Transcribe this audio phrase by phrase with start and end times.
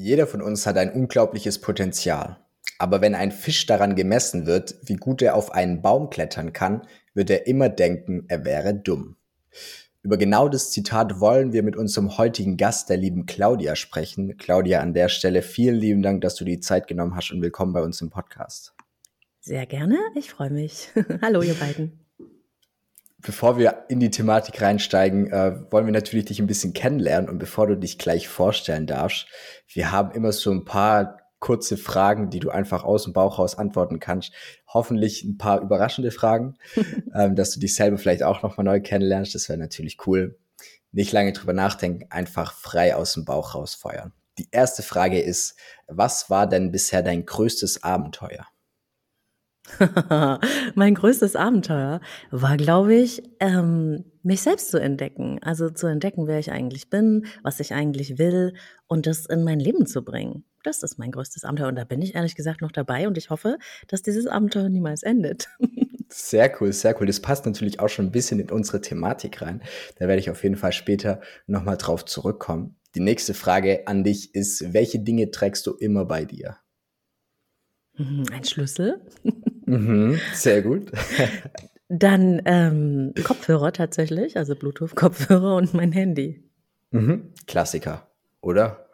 [0.00, 2.38] Jeder von uns hat ein unglaubliches Potenzial.
[2.78, 6.86] Aber wenn ein Fisch daran gemessen wird, wie gut er auf einen Baum klettern kann,
[7.14, 9.16] wird er immer denken, er wäre dumm.
[10.02, 14.36] Über genau das Zitat wollen wir mit unserem heutigen Gast, der lieben Claudia, sprechen.
[14.36, 17.72] Claudia, an der Stelle vielen lieben Dank, dass du die Zeit genommen hast und willkommen
[17.72, 18.74] bei uns im Podcast.
[19.40, 20.90] Sehr gerne, ich freue mich.
[21.22, 22.07] Hallo, ihr beiden
[23.22, 27.38] bevor wir in die Thematik reinsteigen, äh, wollen wir natürlich dich ein bisschen kennenlernen und
[27.38, 29.26] bevor du dich gleich vorstellen darfst,
[29.72, 33.56] wir haben immer so ein paar kurze Fragen, die du einfach aus dem Bauch raus
[33.56, 34.32] antworten kannst.
[34.66, 36.56] Hoffentlich ein paar überraschende Fragen,
[37.14, 39.34] ähm, dass du dich selber vielleicht auch nochmal neu kennenlernst.
[39.34, 40.38] Das wäre natürlich cool.
[40.90, 44.12] Nicht lange drüber nachdenken, einfach frei aus dem Bauch rausfeuern.
[44.38, 48.46] Die erste Frage ist, was war denn bisher dein größtes Abenteuer?
[50.74, 52.00] mein größtes Abenteuer
[52.30, 55.38] war, glaube ich, ähm, mich selbst zu entdecken.
[55.42, 58.54] Also zu entdecken, wer ich eigentlich bin, was ich eigentlich will
[58.86, 60.44] und das in mein Leben zu bringen.
[60.64, 63.30] Das ist mein größtes Abenteuer und da bin ich ehrlich gesagt noch dabei und ich
[63.30, 65.48] hoffe, dass dieses Abenteuer niemals endet.
[66.10, 67.06] Sehr cool, sehr cool.
[67.06, 69.62] Das passt natürlich auch schon ein bisschen in unsere Thematik rein.
[69.98, 72.76] Da werde ich auf jeden Fall später nochmal drauf zurückkommen.
[72.94, 76.56] Die nächste Frage an dich ist, welche Dinge trägst du immer bei dir?
[77.98, 79.06] Mhm, ein Schlüssel.
[79.68, 80.90] Mhm, sehr gut.
[81.88, 86.50] Dann ähm, Kopfhörer tatsächlich, also Bluetooth-Kopfhörer und mein Handy.
[86.90, 88.10] Mhm, Klassiker,
[88.40, 88.88] oder?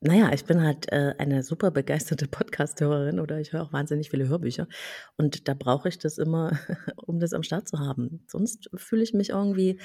[0.00, 4.28] Naja, ich bin halt äh, eine super begeisterte Podcast-Hörerin oder ich höre auch wahnsinnig viele
[4.28, 4.66] Hörbücher.
[5.16, 6.58] Und da brauche ich das immer,
[6.96, 8.24] um das am Start zu haben.
[8.26, 9.78] Sonst fühle ich mich irgendwie,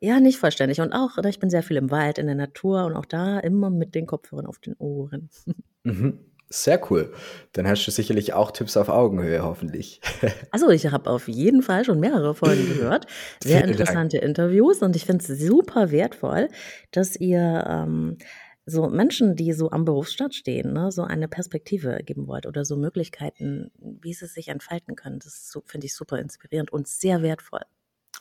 [0.00, 0.82] ja, nicht vollständig.
[0.82, 3.70] Und auch, ich bin sehr viel im Wald, in der Natur und auch da immer
[3.70, 5.30] mit den Kopfhörern auf den Ohren.
[5.86, 6.18] Mhm.
[6.50, 7.12] Sehr cool.
[7.52, 10.00] Dann hast du sicherlich auch Tipps auf Augenhöhe, hoffentlich.
[10.50, 13.06] Also ich habe auf jeden Fall schon mehrere Folgen gehört.
[13.42, 14.28] Sehr interessante Dank.
[14.28, 16.48] Interviews und ich finde es super wertvoll,
[16.92, 18.18] dass ihr ähm,
[18.66, 22.76] so Menschen, die so am Berufsstart stehen, ne, so eine Perspektive geben wollt oder so
[22.76, 25.18] Möglichkeiten, wie sie sich entfalten können.
[25.18, 27.62] Das so, finde ich super inspirierend und sehr wertvoll.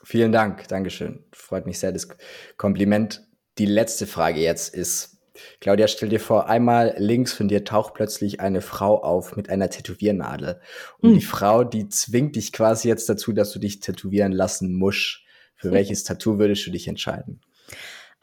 [0.03, 1.23] Vielen Dank, Dankeschön.
[1.31, 2.09] Freut mich sehr, das
[2.57, 3.25] Kompliment.
[3.57, 5.12] Die letzte Frage jetzt ist,
[5.59, 9.69] Claudia, stell dir vor, einmal links von dir taucht plötzlich eine Frau auf mit einer
[9.69, 10.59] Tätowiernadel.
[10.99, 11.19] Und hm.
[11.19, 15.22] die Frau, die zwingt dich quasi jetzt dazu, dass du dich tätowieren lassen musst.
[15.55, 15.75] Für hm.
[15.75, 17.41] welches Tattoo würdest du dich entscheiden?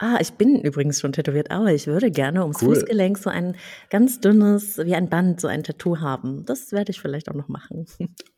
[0.03, 2.73] Ah, ich bin übrigens schon tätowiert, aber ich würde gerne ums cool.
[2.73, 3.55] Fußgelenk so ein
[3.91, 6.43] ganz dünnes, wie ein Band, so ein Tattoo haben.
[6.47, 7.85] Das werde ich vielleicht auch noch machen.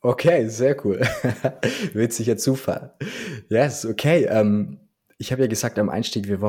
[0.01, 1.00] Okay, sehr cool.
[1.94, 2.95] Witziger Zufall.
[3.47, 4.25] Yes, okay.
[4.29, 4.81] Ähm,
[5.17, 6.41] ich habe ja gesagt am Einstieg, wir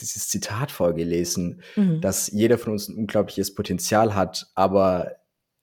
[0.00, 2.00] dieses Zitat vorgelesen, mhm.
[2.00, 5.16] dass jeder von uns ein unglaubliches Potenzial hat, aber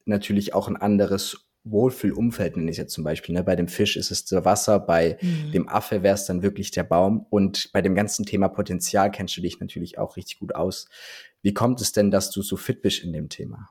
[0.06, 3.36] natürlich auch ein anderes Wohlfühlumfeld, nenne ich es jetzt zum Beispiel.
[3.36, 3.44] Ne?
[3.44, 5.52] Bei dem Fisch ist es das Wasser, bei mhm.
[5.52, 7.26] dem Affe wäre es dann wirklich der Baum.
[7.30, 10.88] Und bei dem ganzen Thema Potenzial kennst du dich natürlich auch richtig gut aus.
[11.42, 13.70] Wie kommt es denn, dass du so fit bist in dem Thema?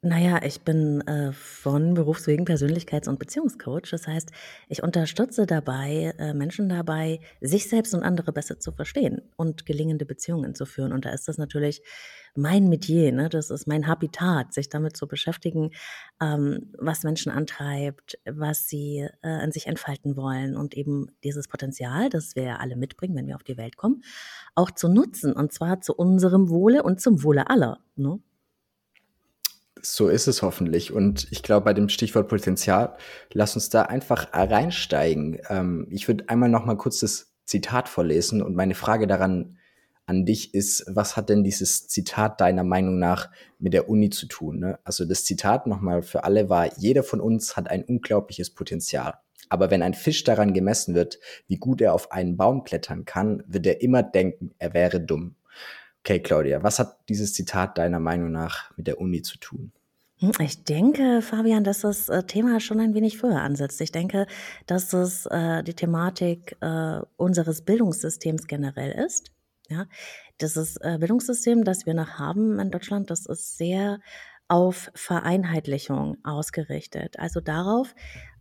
[0.00, 3.90] Naja, ich bin äh, von Berufswegen Persönlichkeits- und Beziehungscoach.
[3.90, 4.30] Das heißt,
[4.68, 10.06] ich unterstütze dabei, äh, Menschen dabei, sich selbst und andere besser zu verstehen und gelingende
[10.06, 10.92] Beziehungen zu führen.
[10.92, 11.82] Und da ist das natürlich
[12.36, 13.28] mein Metier, ne?
[13.28, 15.70] das ist mein Habitat, sich damit zu beschäftigen,
[16.22, 22.08] ähm, was Menschen antreibt, was sie äh, an sich entfalten wollen und eben dieses Potenzial,
[22.08, 24.04] das wir alle mitbringen, wenn wir auf die Welt kommen,
[24.54, 27.80] auch zu nutzen und zwar zu unserem Wohle und zum Wohle aller.
[27.96, 28.20] Ne?
[29.82, 30.92] So ist es hoffentlich.
[30.92, 32.96] Und ich glaube, bei dem Stichwort Potenzial,
[33.32, 35.38] lass uns da einfach reinsteigen.
[35.48, 39.56] Ähm, ich würde einmal noch mal kurz das Zitat vorlesen und meine Frage daran
[40.06, 44.26] an dich ist, was hat denn dieses Zitat deiner Meinung nach mit der Uni zu
[44.26, 44.58] tun?
[44.58, 44.78] Ne?
[44.84, 49.14] Also das Zitat nochmal für alle war, jeder von uns hat ein unglaubliches Potenzial.
[49.50, 53.42] Aber wenn ein Fisch daran gemessen wird, wie gut er auf einen Baum klettern kann,
[53.46, 55.36] wird er immer denken, er wäre dumm.
[56.04, 59.72] Okay, Claudia, was hat dieses Zitat deiner Meinung nach mit der Uni zu tun?
[60.20, 63.80] Hm, ich denke, Fabian, dass das äh, Thema schon ein wenig früher ansetzt.
[63.80, 64.26] Ich denke,
[64.66, 69.30] dass es äh, die Thematik äh, unseres Bildungssystems generell ist.
[69.68, 69.86] Ja,
[70.40, 74.00] dieses äh, Bildungssystem, das wir noch haben in Deutschland, das ist sehr
[74.48, 77.18] auf Vereinheitlichung ausgerichtet.
[77.18, 77.94] Also darauf,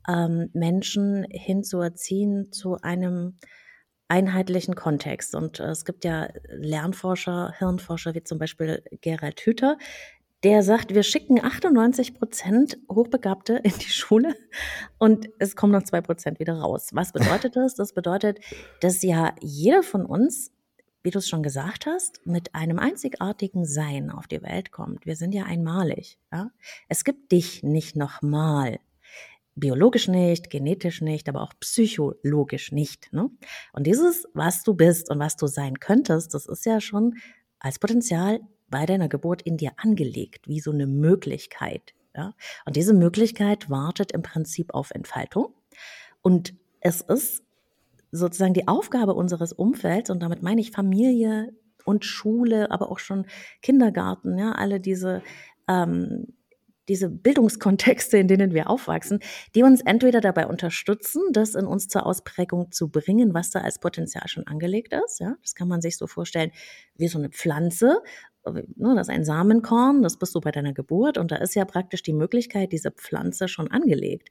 [0.07, 3.35] ähm, Menschen hinzuerziehen zu einem
[4.07, 5.35] einheitlichen Kontext.
[5.35, 9.77] Und äh, es gibt ja Lernforscher, Hirnforscher wie zum Beispiel Gerald Hüther,
[10.43, 14.35] der sagt, wir schicken 98 Prozent Hochbegabte in die Schule
[14.99, 16.89] und es kommen noch zwei Prozent wieder raus.
[16.93, 17.75] Was bedeutet das?
[17.75, 18.39] Das bedeutet,
[18.81, 20.51] dass ja jeder von uns,
[21.01, 25.05] wie du es schon gesagt hast, mit einem einzigartigen Sein auf die Welt kommt.
[25.05, 26.19] Wir sind ja einmalig.
[26.31, 26.51] Ja?
[26.87, 28.79] Es gibt dich nicht nochmal
[29.57, 33.11] biologisch nicht, genetisch nicht, aber auch psychologisch nicht.
[33.11, 33.29] Ne?
[33.73, 37.15] Und dieses, was du bist und was du sein könntest, das ist ja schon
[37.59, 38.39] als Potenzial
[38.69, 41.93] bei deiner Geburt in dir angelegt, wie so eine Möglichkeit.
[42.15, 42.33] Ja?
[42.65, 45.53] Und diese Möglichkeit wartet im Prinzip auf Entfaltung.
[46.21, 47.43] Und es ist
[48.11, 51.53] sozusagen die Aufgabe unseres Umfelds, und damit meine ich Familie
[51.83, 53.25] und Schule, aber auch schon
[53.61, 55.21] Kindergarten, ja, alle diese
[55.67, 56.36] ähm,
[56.87, 59.19] diese Bildungskontexte, in denen wir aufwachsen,
[59.55, 63.79] die uns entweder dabei unterstützen, das in uns zur Ausprägung zu bringen, was da als
[63.79, 65.19] Potenzial schon angelegt ist.
[65.19, 66.51] Ja, das kann man sich so vorstellen
[66.95, 68.01] wie so eine Pflanze.
[68.45, 71.65] Ne, das ist ein Samenkorn, das bist du bei deiner Geburt und da ist ja
[71.65, 74.29] praktisch die Möglichkeit, diese Pflanze schon angelegt.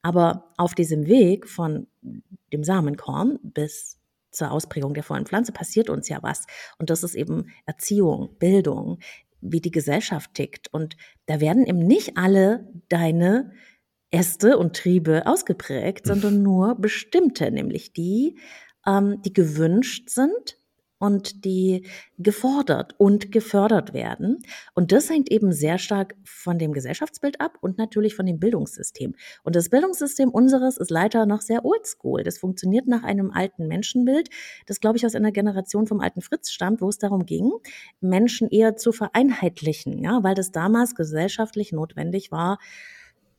[0.00, 1.86] Aber auf diesem Weg von
[2.52, 3.98] dem Samenkorn bis
[4.30, 6.46] zur Ausprägung der vollen Pflanze passiert uns ja was.
[6.78, 8.98] Und das ist eben Erziehung, Bildung,
[9.40, 10.72] wie die Gesellschaft tickt.
[10.72, 10.96] Und
[11.26, 13.52] da werden eben nicht alle deine
[14.10, 18.38] Äste und Triebe ausgeprägt, sondern nur bestimmte, nämlich die,
[18.86, 20.57] ähm, die gewünscht sind
[20.98, 21.86] und die
[22.18, 24.38] gefordert und gefördert werden.
[24.74, 29.14] Und das hängt eben sehr stark von dem Gesellschaftsbild ab und natürlich von dem Bildungssystem.
[29.44, 32.24] Und das Bildungssystem unseres ist leider noch sehr oldschool.
[32.24, 34.28] Das funktioniert nach einem alten Menschenbild,
[34.66, 37.52] das, glaube ich, aus einer Generation vom alten Fritz stammt, wo es darum ging,
[38.00, 42.58] Menschen eher zu vereinheitlichen, ja, weil das damals gesellschaftlich notwendig war,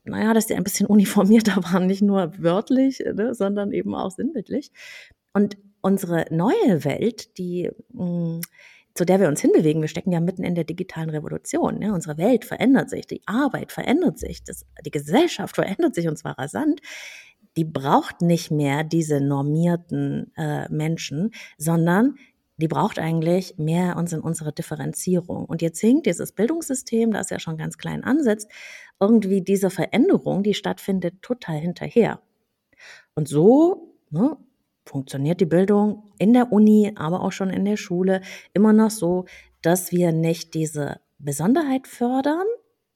[0.04, 4.70] naja, dass die ein bisschen uniformierter waren, nicht nur wörtlich, ne, sondern eben auch sinnbildlich.
[5.32, 8.40] Und unsere neue Welt, die mh, hm,
[8.94, 11.78] zu der wir uns hinbewegen, wir stecken ja mitten in der digitalen Revolution.
[11.78, 11.94] Ne?
[11.94, 16.38] Unsere Welt verändert sich, die Arbeit verändert sich, das, die Gesellschaft verändert sich und zwar
[16.38, 16.80] rasant.
[17.56, 22.16] Die braucht nicht mehr diese normierten äh, Menschen, sondern
[22.58, 25.46] die braucht eigentlich mehr uns in unsere Differenzierung.
[25.46, 28.50] Und jetzt hinkt dieses Bildungssystem, das ja schon ganz klein ansetzt,
[29.00, 32.20] irgendwie diese Veränderung, die stattfindet, total hinterher.
[33.14, 34.36] Und so ne,
[34.84, 38.22] funktioniert die Bildung in der Uni, aber auch schon in der Schule
[38.54, 39.26] immer noch so,
[39.62, 42.46] dass wir nicht diese Besonderheit fördern,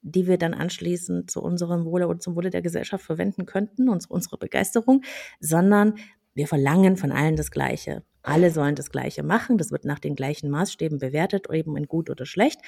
[0.03, 4.11] die wir dann anschließend zu unserem Wohle und zum Wohle der Gesellschaft verwenden könnten, und
[4.11, 5.03] unsere Begeisterung,
[5.41, 5.95] sondern
[6.35, 8.03] wir verlangen von allen das Gleiche.
[8.23, 9.59] Alle sollen das Gleiche machen.
[9.59, 12.61] Das wird nach den gleichen Maßstäben bewertet, eben in gut oder schlecht.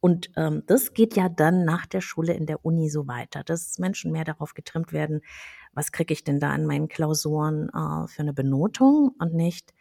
[0.00, 3.78] Und ähm, das geht ja dann nach der Schule in der Uni so weiter, dass
[3.78, 5.22] Menschen mehr darauf getrimmt werden,
[5.74, 9.74] was kriege ich denn da in meinen Klausuren äh, für eine Benotung und nicht,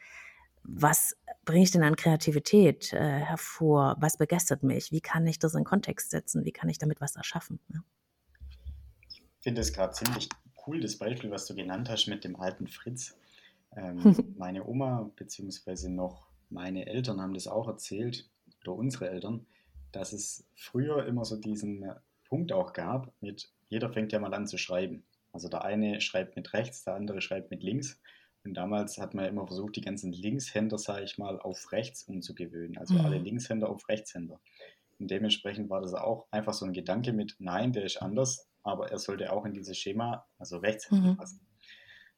[0.63, 5.55] was bringe ich denn an Kreativität äh, hervor, was begeistert mich, wie kann ich das
[5.55, 7.59] in Kontext setzen, wie kann ich damit was erschaffen.
[7.73, 7.79] Ja.
[9.09, 10.29] Ich finde es gerade ziemlich
[10.65, 13.17] cool, das Beispiel, was du genannt hast mit dem alten Fritz.
[13.75, 18.29] Ähm, meine Oma beziehungsweise noch meine Eltern haben das auch erzählt,
[18.61, 19.45] oder unsere Eltern,
[19.91, 21.85] dass es früher immer so diesen
[22.25, 25.03] Punkt auch gab, mit jeder fängt ja mal an zu schreiben.
[25.37, 28.01] Also der eine schreibt mit rechts, der andere schreibt mit links.
[28.43, 32.75] Und damals hat man immer versucht, die ganzen Linkshänder, sage ich mal, auf rechts umzugewöhnen.
[32.79, 33.01] Also mhm.
[33.01, 34.41] alle Linkshänder auf Rechtshänder.
[34.97, 38.89] Und dementsprechend war das auch einfach so ein Gedanke mit, nein, der ist anders, aber
[38.89, 41.17] er sollte auch in dieses Schema, also Rechtshänder mhm.
[41.17, 41.47] passen.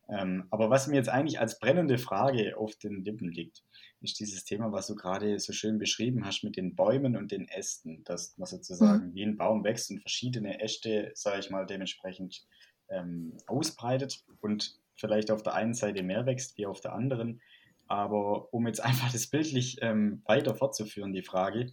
[0.07, 3.65] Ähm, aber was mir jetzt eigentlich als brennende Frage auf den Lippen liegt,
[4.00, 7.50] ist dieses Thema, was du gerade so schön beschrieben hast mit den Bäumen und den
[7.50, 9.13] Ästen, dass man sozusagen mhm.
[9.13, 12.45] wie ein Baum wächst und verschiedene Äste, sage ich mal, dementsprechend
[12.89, 17.41] ähm, ausbreitet und vielleicht auf der einen Seite mehr wächst wie auf der anderen.
[17.88, 21.71] Aber um jetzt einfach das bildlich ähm, weiter fortzuführen, die Frage,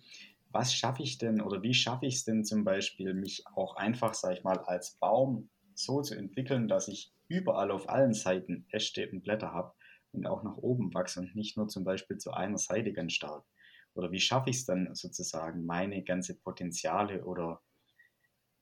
[0.51, 4.15] was schaffe ich denn oder wie schaffe ich es denn zum Beispiel, mich auch einfach,
[4.15, 9.09] sage ich mal, als Baum so zu entwickeln, dass ich überall auf allen Seiten Äste
[9.11, 9.73] und Blätter habe
[10.13, 13.45] und auch nach oben wachse und nicht nur zum Beispiel zu einer Seite ganz stark.
[13.95, 17.61] Oder wie schaffe ich es dann sozusagen, meine ganze Potenziale oder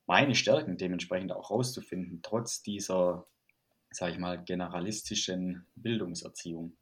[0.07, 3.27] meine Stärken dementsprechend auch rauszufinden, trotz dieser,
[3.91, 6.77] sage ich mal, generalistischen Bildungserziehung.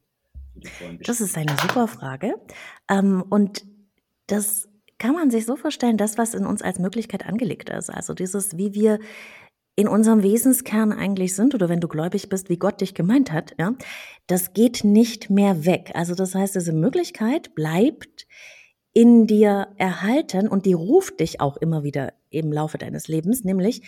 [1.01, 2.35] Das ist eine super Frage.
[2.89, 3.65] Ähm, und
[4.27, 7.89] das kann man sich so vorstellen, das, was in uns als Möglichkeit angelegt ist.
[7.89, 8.99] Also dieses, wie wir
[9.75, 13.55] in unserem Wesenskern eigentlich sind oder wenn du gläubig bist, wie Gott dich gemeint hat,
[13.57, 13.73] ja,
[14.27, 15.91] das geht nicht mehr weg.
[15.95, 18.27] Also das heißt, diese Möglichkeit bleibt
[18.93, 23.81] in dir erhalten und die ruft dich auch immer wieder im Laufe deines Lebens, nämlich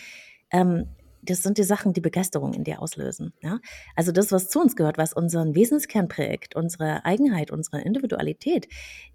[0.52, 0.88] ähm,
[1.26, 3.34] das sind die Sachen, die Begeisterung in dir auslösen.
[3.42, 3.60] Ja?
[3.96, 8.68] Also das, was zu uns gehört, was unseren Wesenskern prägt, unsere Eigenheit, unsere Individualität,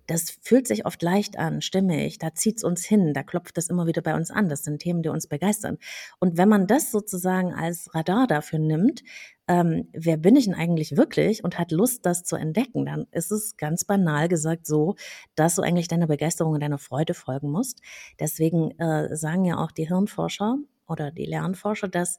[0.07, 3.69] das fühlt sich oft leicht an, stimmig, da zieht es uns hin, da klopft es
[3.69, 4.49] immer wieder bei uns an.
[4.49, 5.79] Das sind Themen, die uns begeistern.
[6.19, 9.05] Und wenn man das sozusagen als Radar dafür nimmt,
[9.47, 13.31] ähm, wer bin ich denn eigentlich wirklich und hat Lust, das zu entdecken, dann ist
[13.31, 14.97] es ganz banal gesagt so,
[15.35, 17.81] dass du eigentlich deiner Begeisterung und deiner Freude folgen musst.
[18.19, 20.57] Deswegen äh, sagen ja auch die Hirnforscher,
[20.91, 22.19] oder die Lernforscher, dass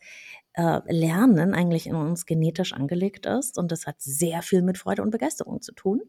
[0.54, 5.02] äh, Lernen eigentlich in uns genetisch angelegt ist und das hat sehr viel mit Freude
[5.02, 6.02] und Begeisterung zu tun.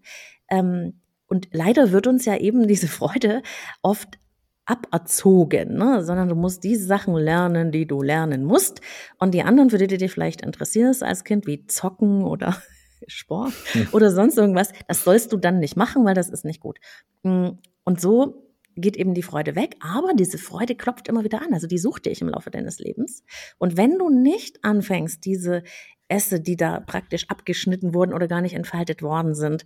[0.49, 3.43] Ähm, Und leider wird uns ja eben diese Freude
[3.83, 4.19] oft
[4.65, 6.05] aberzogen, ne?
[6.05, 8.81] sondern du musst die Sachen lernen, die du lernen musst.
[9.19, 12.57] Und die anderen, für die du dich vielleicht interessierst als Kind, wie Zocken oder
[13.09, 13.89] Sport hm.
[13.93, 16.79] oder sonst irgendwas, das sollst du dann nicht machen, weil das ist nicht gut.
[17.25, 21.53] Hm, und so geht eben die Freude weg, aber diese Freude klopft immer wieder an.
[21.53, 23.25] Also die sucht dich im Laufe deines Lebens.
[23.59, 25.63] Und wenn du nicht anfängst, diese
[26.09, 29.65] Esse, die da praktisch abgeschnitten wurden oder gar nicht entfaltet worden sind,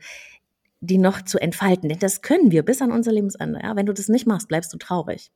[0.81, 1.89] die noch zu entfalten.
[1.89, 3.61] Denn das können wir bis an unser Lebensende.
[3.63, 3.77] Ja?
[3.77, 5.31] Wenn du das nicht machst, bleibst du traurig.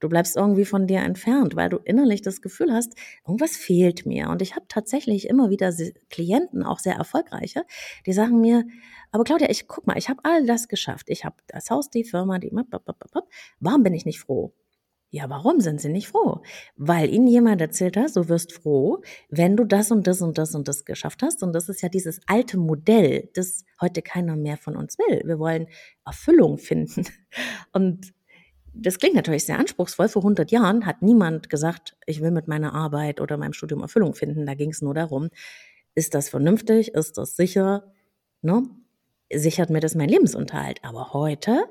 [0.00, 2.94] Du bleibst irgendwie von dir entfernt, weil du innerlich das Gefühl hast,
[3.26, 4.28] irgendwas fehlt mir.
[4.28, 5.72] Und ich habe tatsächlich immer wieder
[6.10, 7.64] Klienten, auch sehr erfolgreiche,
[8.06, 8.64] die sagen mir,
[9.12, 11.08] aber Claudia, ich guck mal, ich habe all das geschafft.
[11.08, 12.50] Ich habe das Haus, die Firma, die.
[13.60, 14.52] Warum bin ich nicht froh?
[15.14, 16.42] Ja, warum sind sie nicht froh?
[16.74, 20.56] Weil ihnen jemand erzählt hat, du wirst froh, wenn du das und das und das
[20.56, 21.44] und das geschafft hast.
[21.44, 25.22] Und das ist ja dieses alte Modell, das heute keiner mehr von uns will.
[25.24, 25.68] Wir wollen
[26.04, 27.04] Erfüllung finden.
[27.72, 28.12] Und
[28.72, 30.08] das klingt natürlich sehr anspruchsvoll.
[30.08, 34.16] Vor 100 Jahren hat niemand gesagt, ich will mit meiner Arbeit oder meinem Studium Erfüllung
[34.16, 34.46] finden.
[34.46, 35.28] Da ging es nur darum,
[35.94, 36.92] ist das vernünftig?
[36.94, 37.92] Ist das sicher?
[38.42, 38.64] Ne?
[39.32, 40.80] Sichert mir das mein Lebensunterhalt?
[40.82, 41.66] Aber heute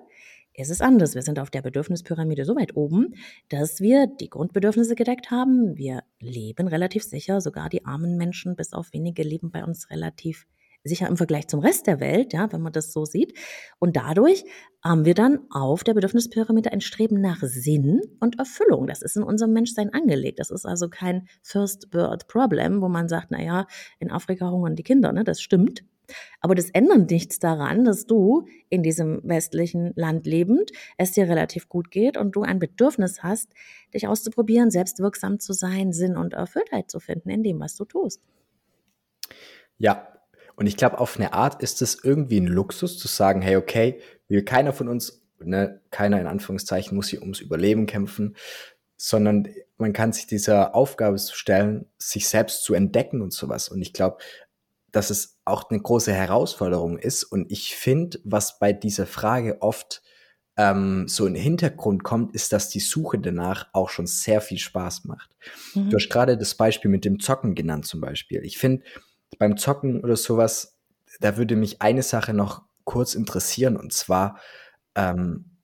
[0.55, 1.15] ist es anders.
[1.15, 3.15] Wir sind auf der Bedürfnispyramide so weit oben,
[3.49, 5.75] dass wir die Grundbedürfnisse gedeckt haben.
[5.77, 10.45] Wir leben relativ sicher, sogar die armen Menschen, bis auf wenige, leben bei uns relativ
[10.83, 13.37] sicher im Vergleich zum Rest der Welt, ja, wenn man das so sieht.
[13.79, 14.43] Und dadurch
[14.83, 18.87] haben wir dann auf der Bedürfnispyramide ein Streben nach Sinn und Erfüllung.
[18.87, 20.39] Das ist in unserem Menschsein angelegt.
[20.39, 23.65] Das ist also kein First World Problem, wo man sagt, na ja,
[23.99, 25.23] in Afrika hungern die Kinder, ne?
[25.23, 25.85] Das stimmt.
[26.41, 31.69] Aber das ändert nichts daran, dass du in diesem westlichen Land lebend es dir relativ
[31.69, 33.51] gut geht und du ein Bedürfnis hast,
[33.93, 38.21] dich auszuprobieren, selbstwirksam zu sein, Sinn und Erfülltheit zu finden in dem, was du tust.
[39.77, 40.07] Ja,
[40.55, 43.99] und ich glaube, auf eine Art ist es irgendwie ein Luxus zu sagen, hey, okay,
[44.27, 48.35] will keiner von uns, ne, keiner in Anführungszeichen muss hier ums Überleben kämpfen,
[48.97, 53.67] sondern man kann sich dieser Aufgabe stellen, sich selbst zu entdecken und sowas.
[53.67, 54.17] Und ich glaube,
[54.93, 57.23] dass es auch eine große Herausforderung ist.
[57.23, 60.03] Und ich finde, was bei dieser Frage oft
[60.55, 64.59] ähm, so in den Hintergrund kommt, ist, dass die Suche danach auch schon sehr viel
[64.59, 65.31] Spaß macht.
[65.73, 65.89] Mhm.
[65.89, 68.45] Du hast gerade das Beispiel mit dem Zocken genannt zum Beispiel.
[68.45, 68.83] Ich finde,
[69.39, 70.77] beim Zocken oder sowas,
[71.19, 74.39] da würde mich eine Sache noch kurz interessieren und zwar,
[74.93, 75.57] ähm,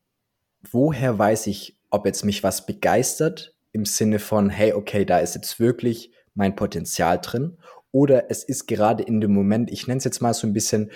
[0.71, 5.35] woher weiß ich, ob jetzt mich was begeistert im Sinne von, hey, okay, da ist
[5.35, 7.59] jetzt wirklich mein Potenzial drin
[7.91, 10.91] oder es ist gerade in dem Moment, ich nenne es jetzt mal so ein bisschen,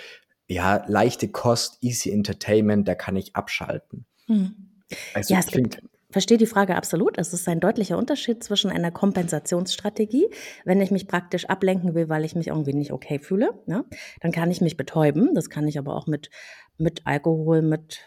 [0.46, 4.06] ja, leichte Kost, easy Entertainment, da kann ich abschalten.
[4.26, 4.82] Hm.
[5.14, 5.80] Also ja, es klingt,
[6.14, 7.18] verstehe die Frage absolut.
[7.18, 10.28] Es ist ein deutlicher Unterschied zwischen einer Kompensationsstrategie,
[10.64, 13.84] wenn ich mich praktisch ablenken will, weil ich mich irgendwie nicht okay fühle, ja,
[14.20, 15.34] dann kann ich mich betäuben.
[15.34, 16.30] Das kann ich aber auch mit,
[16.78, 18.00] mit Alkohol, mit,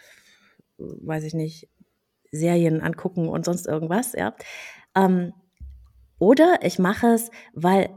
[0.77, 1.69] weiß ich nicht,
[2.31, 4.35] Serien angucken und sonst irgendwas, ja.
[4.95, 5.33] Ähm,
[6.17, 7.89] oder ich mache es, weil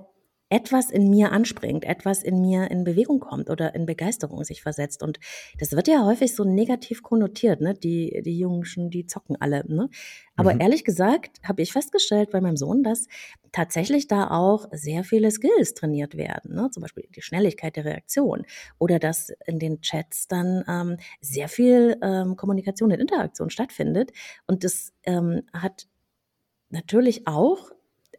[0.51, 5.03] etwas in mir anspringt, etwas in mir in Bewegung kommt oder in Begeisterung sich versetzt.
[5.03, 5.21] Und
[5.59, 7.75] das wird ja häufig so negativ konnotiert, ne?
[7.75, 9.65] Die, die Jungen, die zocken alle.
[9.69, 9.89] Ne?
[10.35, 10.61] Aber mhm.
[10.61, 13.07] ehrlich gesagt habe ich festgestellt bei meinem Sohn, dass
[13.53, 16.55] tatsächlich da auch sehr viele Skills trainiert werden.
[16.55, 16.69] Ne?
[16.73, 18.45] Zum Beispiel die Schnelligkeit der Reaktion
[18.79, 24.13] oder dass in den Chats dann ähm, sehr viel ähm, Kommunikation und Interaktion stattfindet.
[24.47, 25.87] Und das ähm, hat
[26.71, 27.71] natürlich auch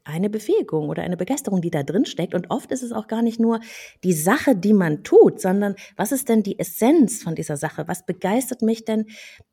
[0.04, 2.34] eine Befähigung oder eine Begeisterung, die da drin steckt.
[2.34, 3.60] Und oft ist es auch gar nicht nur
[4.04, 7.88] die Sache, die man tut, sondern was ist denn die Essenz von dieser Sache?
[7.88, 9.06] Was begeistert mich denn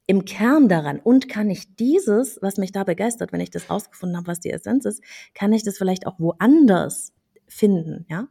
[0.07, 1.01] im Kern daran?
[1.01, 4.51] Und kann ich dieses, was mich da begeistert, wenn ich das ausgefunden habe, was die
[4.51, 5.03] Essenz ist,
[5.35, 7.13] kann ich das vielleicht auch woanders
[7.47, 8.29] finden, ja?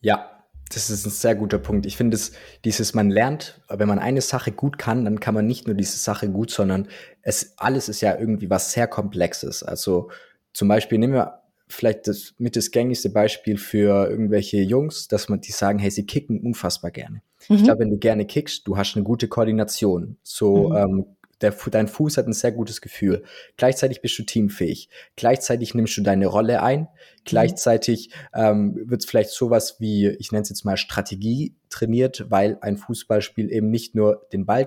[0.00, 0.42] Ja,
[0.74, 1.86] das ist ein sehr guter Punkt.
[1.86, 2.18] Ich finde,
[2.64, 5.98] dieses, man lernt, wenn man eine Sache gut kann, dann kann man nicht nur diese
[5.98, 6.88] Sache gut, sondern
[7.22, 9.62] es, alles ist ja irgendwie was sehr Komplexes.
[9.62, 10.10] Also,
[10.52, 15.40] zum Beispiel nehmen wir vielleicht das mit das gängigste Beispiel für irgendwelche Jungs, dass man
[15.40, 17.22] die sagen, hey, sie kicken unfassbar gerne.
[17.48, 17.56] Mhm.
[17.56, 20.18] Ich glaube, wenn du gerne kickst, du hast eine gute Koordination.
[20.22, 20.76] So, mhm.
[20.76, 21.06] ähm,
[21.40, 23.24] der, dein Fuß hat ein sehr gutes Gefühl.
[23.56, 24.88] Gleichzeitig bist du teamfähig.
[25.16, 26.80] Gleichzeitig nimmst du deine Rolle ein.
[26.80, 26.86] Mhm.
[27.24, 32.58] Gleichzeitig ähm, wird es vielleicht sowas wie, ich nenne es jetzt mal Strategie trainiert, weil
[32.60, 34.66] ein Fußballspiel eben nicht nur den Ball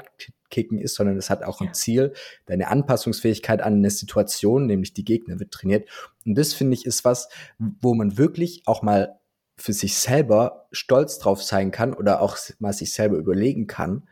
[0.55, 1.67] kicken ist, sondern es hat auch ja.
[1.67, 2.13] ein Ziel.
[2.45, 5.89] Deine Anpassungsfähigkeit an eine Situation, nämlich die Gegner, wird trainiert.
[6.25, 7.27] Und das finde ich ist was,
[7.59, 9.19] wo man wirklich auch mal
[9.57, 14.07] für sich selber stolz drauf sein kann oder auch mal sich selber überlegen kann,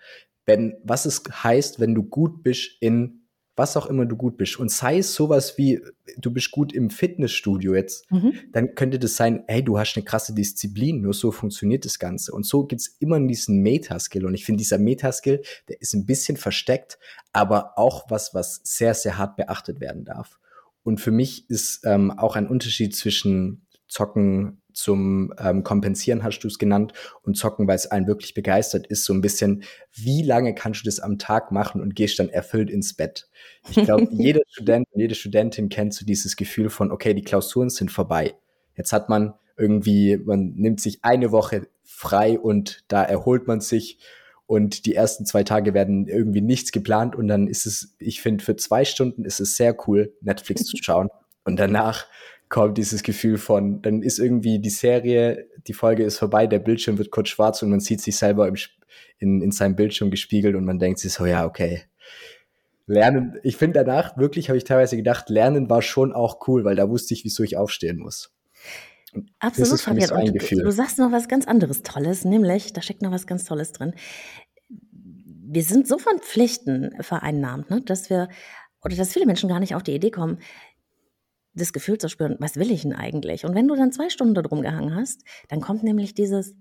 [0.46, 3.23] wenn, was es heißt, wenn du gut bist in
[3.56, 4.58] was auch immer du gut bist.
[4.58, 5.82] Und sei es sowas wie,
[6.18, 8.34] du bist gut im Fitnessstudio jetzt, mhm.
[8.52, 12.32] dann könnte das sein, hey, du hast eine krasse Disziplin, nur so funktioniert das Ganze.
[12.32, 14.26] Und so gibt's immer diesen Metaskill.
[14.26, 16.98] Und ich finde, dieser Metaskill, der ist ein bisschen versteckt,
[17.32, 20.40] aber auch was, was sehr, sehr hart beachtet werden darf.
[20.84, 23.63] Und für mich ist ähm, auch ein Unterschied zwischen
[23.94, 28.88] Zocken zum ähm, Kompensieren, hast du es genannt, und Zocken, weil es einen wirklich begeistert
[28.88, 32.30] ist, so ein bisschen, wie lange kannst du das am Tag machen und gehst dann
[32.30, 33.30] erfüllt ins Bett?
[33.70, 37.70] Ich glaube, jeder Student und jede Studentin kennt so dieses Gefühl von, okay, die Klausuren
[37.70, 38.34] sind vorbei.
[38.76, 44.00] Jetzt hat man irgendwie, man nimmt sich eine Woche frei und da erholt man sich
[44.48, 48.44] und die ersten zwei Tage werden irgendwie nichts geplant und dann ist es, ich finde,
[48.44, 51.10] für zwei Stunden ist es sehr cool, Netflix zu schauen
[51.44, 52.08] und danach
[52.54, 57.00] kommt dieses Gefühl von, dann ist irgendwie die Serie, die Folge ist vorbei, der Bildschirm
[57.00, 58.56] wird kurz schwarz und man sieht sich selber im,
[59.18, 61.82] in, in seinem Bildschirm gespiegelt und man denkt sich so, ja, okay.
[62.86, 66.76] Lernen, ich finde danach wirklich, habe ich teilweise gedacht, Lernen war schon auch cool, weil
[66.76, 68.32] da wusste ich, wieso ich aufstehen muss.
[69.40, 70.10] Absolut, Fabian.
[70.10, 73.26] So und du, du sagst noch was ganz anderes Tolles, nämlich, da steckt noch was
[73.26, 73.96] ganz Tolles drin.
[74.92, 78.30] Wir sind so von Pflichten vereinnahmt, ne, dass wir,
[78.84, 80.38] oder dass viele Menschen gar nicht auf die Idee kommen,
[81.54, 83.46] das Gefühl zu spüren, was will ich denn eigentlich?
[83.46, 86.56] Und wenn du dann zwei Stunden da drum gehangen hast, dann kommt nämlich dieses,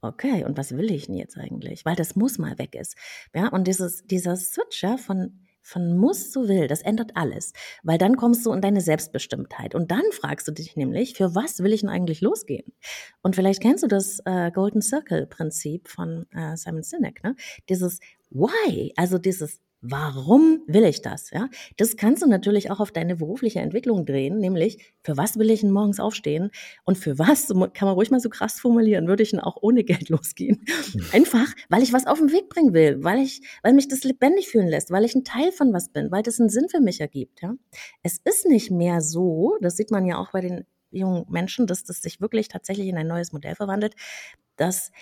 [0.00, 1.84] okay, und was will ich denn jetzt eigentlich?
[1.84, 2.96] Weil das muss mal weg ist.
[3.34, 7.52] Ja, und dieses, dieser Switch, ja, von, von muss zu will, das ändert alles.
[7.82, 9.74] Weil dann kommst du in deine Selbstbestimmtheit.
[9.74, 12.72] Und dann fragst du dich nämlich, für was will ich denn eigentlich losgehen?
[13.22, 17.36] Und vielleicht kennst du das äh, Golden Circle Prinzip von äh, Simon Sinek, ne?
[17.68, 21.30] Dieses Why, also dieses Warum will ich das?
[21.30, 25.50] Ja, das kannst du natürlich auch auf deine berufliche Entwicklung drehen, nämlich für was will
[25.50, 26.52] ich denn morgens aufstehen
[26.84, 29.82] und für was kann man ruhig mal so krass formulieren, würde ich denn auch ohne
[29.82, 30.64] Geld losgehen?
[30.92, 31.04] Hm.
[31.12, 34.48] Einfach, weil ich was auf den Weg bringen will, weil ich, weil mich das lebendig
[34.48, 37.00] fühlen lässt, weil ich ein Teil von was bin, weil das einen Sinn für mich
[37.00, 37.42] ergibt.
[37.42, 37.54] Ja,
[38.04, 41.82] es ist nicht mehr so, das sieht man ja auch bei den jungen Menschen, dass
[41.82, 43.96] das sich wirklich tatsächlich in ein neues Modell verwandelt,
[44.56, 44.92] dass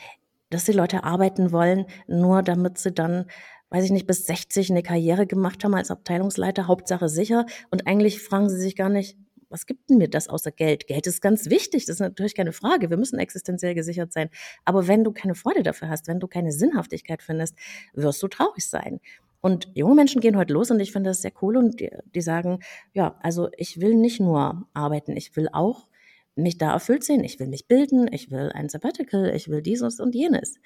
[0.53, 3.27] dass die Leute arbeiten wollen, nur damit sie dann
[3.71, 7.47] weiß ich nicht, bis 60 eine Karriere gemacht haben als Abteilungsleiter, Hauptsache sicher.
[7.71, 9.17] Und eigentlich fragen sie sich gar nicht,
[9.49, 10.87] was gibt denn mir das außer Geld?
[10.87, 12.89] Geld ist ganz wichtig, das ist natürlich keine Frage.
[12.89, 14.31] Wir müssen existenziell gesichert sein.
[14.65, 17.57] Aber wenn du keine Freude dafür hast, wenn du keine Sinnhaftigkeit findest,
[17.93, 19.01] wirst du traurig sein.
[19.41, 22.21] Und junge Menschen gehen heute los und ich finde das sehr cool und die, die
[22.21, 22.61] sagen,
[22.93, 25.89] ja, also ich will nicht nur arbeiten, ich will auch
[26.37, 29.99] mich da erfüllt sehen, ich will mich bilden, ich will ein Sabbatical, ich will dieses
[29.99, 30.57] und jenes.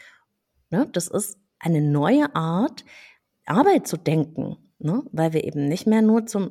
[0.71, 0.89] Ne?
[0.93, 2.85] Das ist eine neue Art,
[3.47, 5.03] Arbeit zu denken, ne?
[5.13, 6.51] weil wir eben nicht mehr nur zum,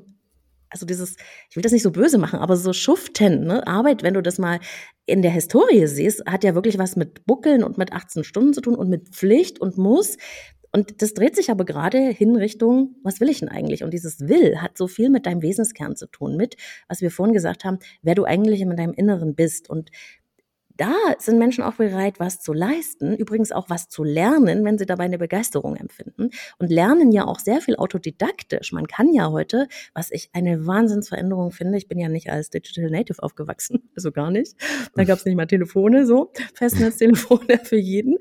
[0.69, 1.15] also dieses,
[1.49, 3.65] ich will das nicht so böse machen, aber so schuften, ne?
[3.67, 4.59] Arbeit, wenn du das mal
[5.05, 8.61] in der Historie siehst, hat ja wirklich was mit Buckeln und mit 18 Stunden zu
[8.61, 10.17] tun und mit Pflicht und Muss.
[10.71, 13.83] Und das dreht sich aber gerade hin Richtung, was will ich denn eigentlich?
[13.83, 16.55] Und dieses Will hat so viel mit deinem Wesenskern zu tun, mit,
[16.87, 19.69] was wir vorhin gesagt haben, wer du eigentlich in deinem Inneren bist.
[19.69, 19.91] Und
[20.77, 24.85] da sind Menschen auch bereit, was zu leisten, übrigens auch was zu lernen, wenn sie
[24.85, 28.71] dabei eine Begeisterung empfinden und lernen ja auch sehr viel autodidaktisch.
[28.71, 32.89] Man kann ja heute, was ich eine Wahnsinnsveränderung finde, ich bin ja nicht als Digital
[32.89, 34.55] Native aufgewachsen, also gar nicht.
[34.95, 38.17] Da gab es nicht mal Telefone so, Festnetztelefone für jeden.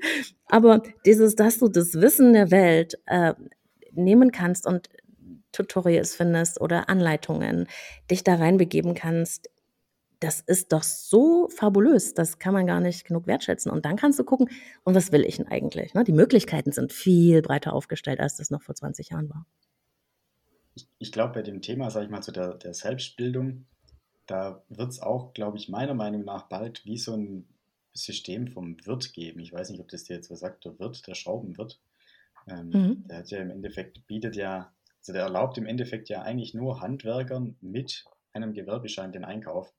[0.47, 3.33] Aber dieses, dass du das Wissen der Welt äh,
[3.93, 4.89] nehmen kannst und
[5.51, 7.67] Tutorials findest oder Anleitungen,
[8.09, 9.49] dich da reinbegeben kannst
[10.23, 13.71] das ist doch so fabulös, das kann man gar nicht genug wertschätzen.
[13.71, 14.49] Und dann kannst du gucken,
[14.85, 15.93] und was will ich denn eigentlich?
[15.93, 16.05] Ne?
[16.05, 19.45] Die Möglichkeiten sind viel breiter aufgestellt, als das noch vor 20 Jahren war.
[20.75, 23.65] Ich, ich glaube, bei dem Thema, sage ich mal, zu der, der Selbstbildung,
[24.25, 27.45] da wird es auch, glaube ich, meiner Meinung nach bald wie so ein
[27.93, 29.41] System vom Wirt geben.
[29.41, 31.81] Ich weiß nicht, ob das dir jetzt was sagt, der Wirt, der Schraubenwirt.
[32.47, 33.07] Ähm, mhm.
[33.09, 36.79] Der hat ja im Endeffekt, bietet ja, also der erlaubt im Endeffekt ja eigentlich nur
[36.79, 39.73] Handwerkern mit einem Gewerbeschein den Einkauf.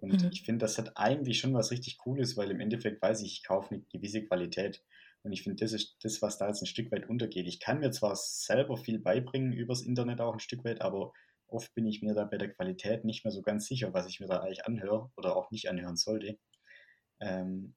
[0.00, 0.30] Und mhm.
[0.32, 3.44] ich finde, das hat eigentlich schon was richtig Cooles, weil im Endeffekt weiß ich, ich
[3.44, 4.82] kaufe eine gewisse Qualität.
[5.22, 7.46] Und ich finde, das ist das, was da jetzt ein Stück weit untergeht.
[7.46, 11.12] Ich kann mir zwar selber viel beibringen übers Internet auch ein Stück weit, aber
[11.48, 14.20] oft bin ich mir da bei der Qualität nicht mehr so ganz sicher, was ich
[14.20, 16.38] mir da eigentlich anhöre oder auch nicht anhören sollte.
[17.20, 17.74] Ähm,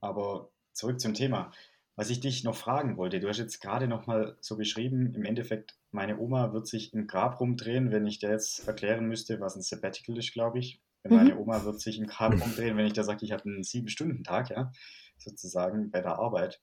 [0.00, 1.52] aber zurück zum Thema.
[1.96, 5.24] Was ich dich noch fragen wollte, du hast jetzt gerade noch mal so beschrieben, im
[5.24, 9.56] Endeffekt, meine Oma wird sich im Grab rumdrehen, wenn ich dir jetzt erklären müsste, was
[9.56, 10.82] ein Sabbatical ist, glaube ich.
[11.08, 11.40] Meine mhm.
[11.40, 14.72] Oma wird sich im Grab umdrehen, wenn ich da sage, ich habe einen Sieben-Stunden-Tag, ja,
[15.18, 16.60] sozusagen bei der Arbeit.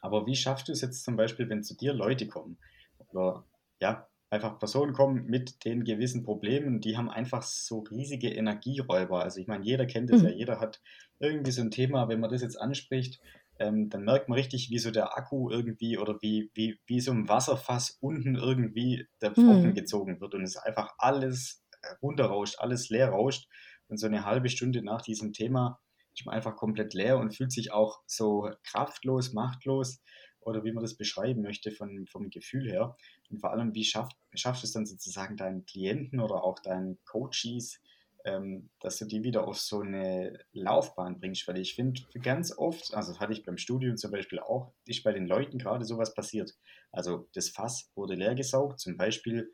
[0.00, 2.58] Aber wie schaffst du es jetzt zum Beispiel, wenn zu dir Leute kommen
[3.08, 3.44] oder
[3.80, 9.22] ja, einfach Personen kommen mit den gewissen Problemen, die haben einfach so riesige Energieräuber.
[9.22, 10.28] Also ich meine, jeder kennt es mhm.
[10.28, 10.82] ja, jeder hat
[11.20, 13.20] irgendwie so ein Thema, wenn man das jetzt anspricht,
[13.58, 17.12] ähm, dann merkt man richtig, wie so der Akku irgendwie oder wie, wie, wie so
[17.12, 19.74] ein Wasserfass unten irgendwie der Pfoten mhm.
[19.74, 21.63] gezogen wird und es einfach alles
[22.02, 23.48] runterrauscht, alles leer rauscht.
[23.88, 25.80] Und so eine halbe Stunde nach diesem Thema
[26.14, 30.00] ist man einfach komplett leer und fühlt sich auch so kraftlos, machtlos
[30.40, 32.96] oder wie man das beschreiben möchte von, vom Gefühl her.
[33.30, 37.80] Und vor allem, wie schafft, schafft es dann sozusagen deinen Klienten oder auch deinen Coaches,
[38.24, 42.94] ähm, dass du die wieder auf so eine Laufbahn bringst, weil ich finde, ganz oft,
[42.94, 46.14] also das hatte ich beim Studium zum Beispiel auch, ist bei den Leuten gerade sowas
[46.14, 46.54] passiert.
[46.90, 49.52] Also das Fass wurde leer gesaugt, zum Beispiel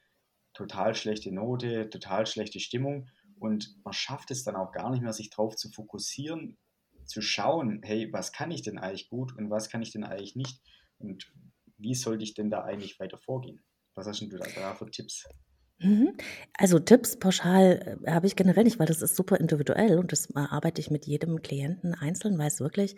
[0.60, 5.14] total schlechte Note, total schlechte Stimmung und man schafft es dann auch gar nicht mehr,
[5.14, 6.58] sich darauf zu fokussieren,
[7.06, 10.36] zu schauen, hey, was kann ich denn eigentlich gut und was kann ich denn eigentlich
[10.36, 10.60] nicht
[10.98, 11.32] und
[11.78, 13.64] wie sollte ich denn da eigentlich weiter vorgehen?
[13.94, 15.26] Was hast du da für Tipps?
[15.78, 16.14] Mhm.
[16.58, 20.28] Also Tipps pauschal äh, habe ich generell nicht, weil das ist super individuell und das
[20.36, 22.96] arbeite ich mit jedem Klienten einzeln, weiß wirklich,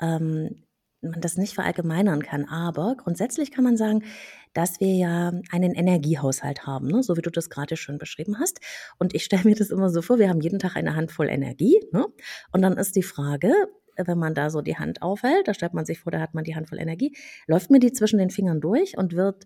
[0.00, 0.62] ähm,
[1.02, 2.46] man das nicht verallgemeinern kann.
[2.46, 4.04] Aber grundsätzlich kann man sagen,
[4.52, 7.02] dass wir ja einen Energiehaushalt haben, ne?
[7.02, 8.60] so wie du das gerade schon beschrieben hast.
[8.98, 11.80] Und ich stelle mir das immer so vor, wir haben jeden Tag eine Handvoll Energie.
[11.92, 12.06] Ne?
[12.52, 13.52] Und dann ist die Frage,
[13.96, 16.44] wenn man da so die Hand aufhält, da stellt man sich vor, da hat man
[16.44, 17.14] die Handvoll Energie,
[17.46, 19.44] läuft mir die zwischen den Fingern durch und wird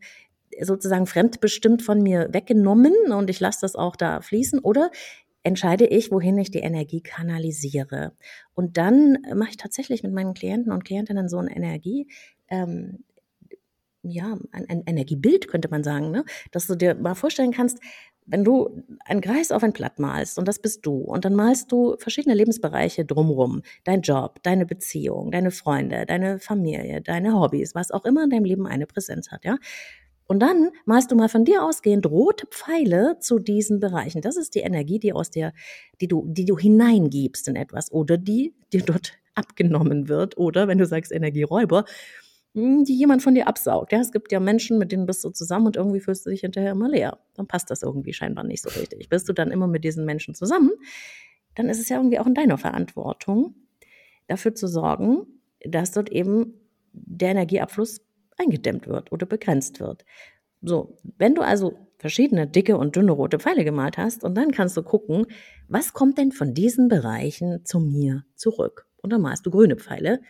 [0.61, 4.91] sozusagen fremdbestimmt von mir weggenommen und ich lasse das auch da fließen oder
[5.47, 8.13] entscheide ich, wohin ich die Energie kanalisiere.
[8.55, 12.09] Und dann mache ich tatsächlich mit meinen Klienten und Klientinnen so eine Energie,
[12.49, 13.05] ähm,
[14.03, 16.25] ja, ein, ein Energiebild könnte man sagen, ne?
[16.51, 17.79] dass du dir mal vorstellen kannst,
[18.27, 21.71] wenn du einen Kreis auf ein Blatt malst und das bist du und dann malst
[21.71, 27.93] du verschiedene Lebensbereiche drumrum, dein Job, deine Beziehung, deine Freunde, deine Familie, deine Hobbys, was
[27.93, 29.59] auch immer in deinem Leben eine Präsenz hat, ja,
[30.27, 34.21] und dann malst du mal von dir ausgehend rote Pfeile zu diesen Bereichen.
[34.21, 35.53] Das ist die Energie, die aus der,
[36.01, 40.79] die du, die du hineingibst in etwas oder die dir dort abgenommen wird oder wenn
[40.79, 41.85] du sagst Energieräuber,
[42.55, 43.93] hm, die jemand von dir absaugt.
[43.93, 46.41] Ja, es gibt ja Menschen, mit denen bist du zusammen und irgendwie fühlst du dich
[46.41, 47.19] hinterher immer leer.
[47.35, 49.09] Dann passt das irgendwie scheinbar nicht so richtig.
[49.09, 50.71] Bist du dann immer mit diesen Menschen zusammen,
[51.55, 53.55] dann ist es ja irgendwie auch in deiner Verantwortung,
[54.27, 55.27] dafür zu sorgen,
[55.65, 56.55] dass dort eben
[56.93, 58.06] der Energieabfluss
[58.39, 60.05] eingedämmt wird oder begrenzt wird.
[60.63, 64.77] So, wenn du also verschiedene dicke und dünne rote Pfeile gemalt hast und dann kannst
[64.77, 65.27] du gucken,
[65.69, 68.87] was kommt denn von diesen Bereichen zu mir zurück?
[69.03, 70.21] Und dann malst du grüne Pfeile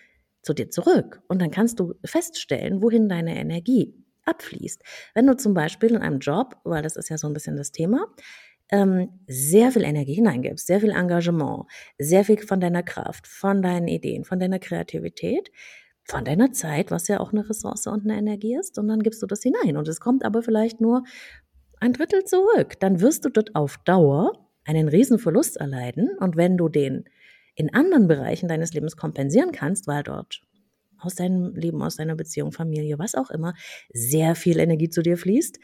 [0.42, 4.82] zu dir zurück und dann kannst du feststellen, wohin deine Energie abfließt.
[5.14, 7.72] Wenn du zum Beispiel in einem Job, weil das ist ja so ein bisschen das
[7.72, 8.06] Thema,
[8.70, 11.66] ähm, sehr viel Energie hineingibst, sehr viel Engagement,
[11.98, 15.50] sehr viel von deiner Kraft, von deinen Ideen, von deiner Kreativität,
[16.06, 19.22] von deiner Zeit, was ja auch eine Ressource und eine Energie ist, und dann gibst
[19.22, 19.76] du das hinein.
[19.76, 21.02] Und es kommt aber vielleicht nur
[21.80, 22.78] ein Drittel zurück.
[22.80, 24.32] Dann wirst du dort auf Dauer
[24.64, 26.10] einen riesen Verlust erleiden.
[26.18, 27.04] Und wenn du den
[27.54, 30.42] in anderen Bereichen deines Lebens kompensieren kannst, weil dort
[30.98, 33.54] aus deinem Leben, aus deiner Beziehung, Familie, was auch immer,
[33.92, 35.58] sehr viel Energie zu dir fließt,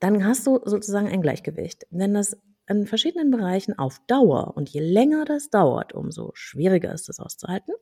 [0.00, 1.86] dann hast du sozusagen ein Gleichgewicht.
[1.90, 2.36] Wenn das
[2.68, 7.74] in verschiedenen Bereichen auf Dauer und je länger das dauert, umso schwieriger ist es auszuhalten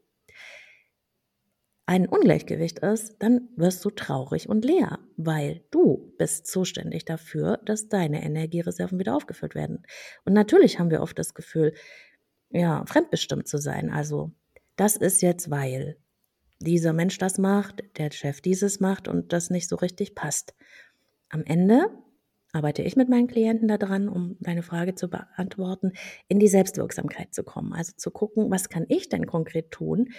[1.86, 7.88] ein Ungleichgewicht ist, dann wirst du traurig und leer, weil du bist zuständig dafür, dass
[7.88, 9.82] deine Energiereserven wieder aufgefüllt werden.
[10.24, 11.74] Und natürlich haben wir oft das Gefühl,
[12.50, 13.90] ja, fremdbestimmt zu sein.
[13.90, 14.30] Also,
[14.76, 15.96] das ist jetzt, weil
[16.60, 20.54] dieser Mensch das macht, der Chef dieses macht und das nicht so richtig passt.
[21.28, 21.88] Am Ende
[22.52, 25.92] arbeite ich mit meinen Klienten daran, um deine Frage zu beantworten,
[26.28, 27.72] in die Selbstwirksamkeit zu kommen.
[27.72, 30.10] Also zu gucken, was kann ich denn konkret tun,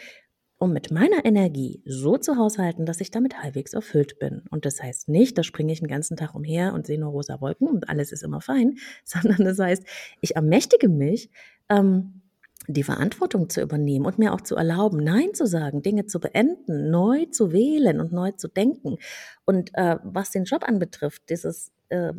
[0.64, 4.44] um mit meiner Energie so zu haushalten, dass ich damit halbwegs erfüllt bin.
[4.50, 7.42] Und das heißt nicht, da springe ich den ganzen Tag umher und sehe nur rosa
[7.42, 9.84] Wolken und alles ist immer fein, sondern das heißt,
[10.22, 11.30] ich ermächtige mich,
[11.68, 12.22] ähm,
[12.68, 16.90] die Verantwortung zu übernehmen und mir auch zu erlauben, Nein zu sagen, Dinge zu beenden,
[16.90, 18.96] neu zu wählen und neu zu denken.
[19.44, 22.14] Und äh, was den Job anbetrifft, dieses, äh,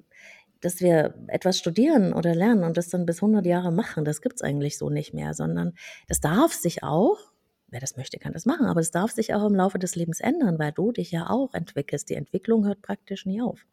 [0.61, 4.37] dass wir etwas studieren oder lernen und das dann bis 100 Jahre machen, das gibt
[4.37, 5.73] es eigentlich so nicht mehr, sondern
[6.09, 7.34] das darf sich auch
[7.75, 8.67] wer das möchte, kann das machen.
[8.67, 11.53] Aber es darf sich auch im Laufe des Lebens ändern, weil du dich ja auch
[11.53, 12.09] entwickelst.
[12.09, 13.67] Die Entwicklung hört praktisch nie auf.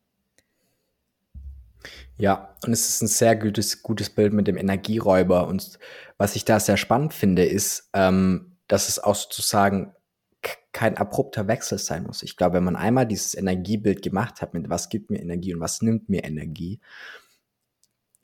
[2.18, 5.48] Ja, und es ist ein sehr gutes, gutes Bild mit dem Energieräuber.
[5.48, 5.80] Und
[6.18, 9.94] was ich da sehr spannend finde, ist, ähm, dass es auch sozusagen
[10.72, 12.24] kein abrupter Wechsel sein muss.
[12.24, 15.60] Ich glaube, wenn man einmal dieses Energiebild gemacht hat, mit was gibt mir Energie und
[15.60, 16.80] was nimmt mir Energie,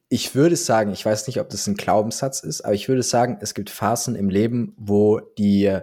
[0.10, 3.38] ich würde sagen, ich weiß nicht, ob das ein Glaubenssatz ist, aber ich würde sagen,
[3.42, 5.80] es gibt Phasen im Leben, wo die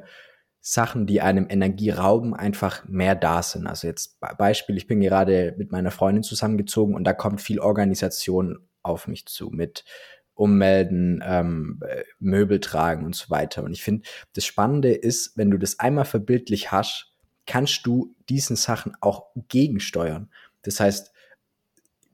[0.60, 3.66] Sachen, die einem Energie rauben, einfach mehr da sind.
[3.66, 8.66] Also jetzt Beispiel, ich bin gerade mit meiner Freundin zusammengezogen und da kommt viel Organisation
[8.82, 9.84] auf mich zu mit
[10.32, 13.62] ummelden, ähm, äh, Möbel tragen und so weiter.
[13.62, 17.12] Und ich finde, das Spannende ist, wenn du das einmal verbildlich hast,
[17.46, 20.30] kannst du diesen Sachen auch gegensteuern.
[20.62, 21.12] Das heißt,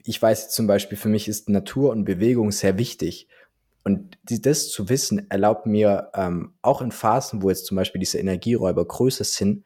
[0.05, 3.29] ich weiß zum Beispiel, für mich ist Natur und Bewegung sehr wichtig.
[3.83, 8.19] Und das zu wissen, erlaubt mir ähm, auch in Phasen, wo jetzt zum Beispiel diese
[8.19, 9.65] Energieräuber größer sind,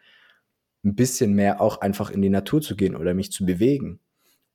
[0.85, 4.01] ein bisschen mehr auch einfach in die Natur zu gehen oder mich zu bewegen.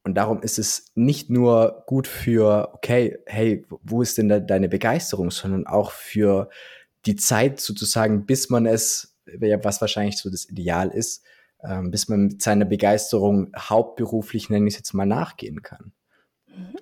[0.04, 5.30] Und darum ist es nicht nur gut für, okay, hey, wo ist denn deine Begeisterung,
[5.30, 6.50] sondern auch für
[7.06, 11.24] die Zeit sozusagen, bis man es, was wahrscheinlich so das Ideal ist,
[11.64, 15.92] ähm, bis man mit seiner Begeisterung hauptberuflich, nenne ich es jetzt mal, nachgehen kann.
[16.48, 16.78] Mhm.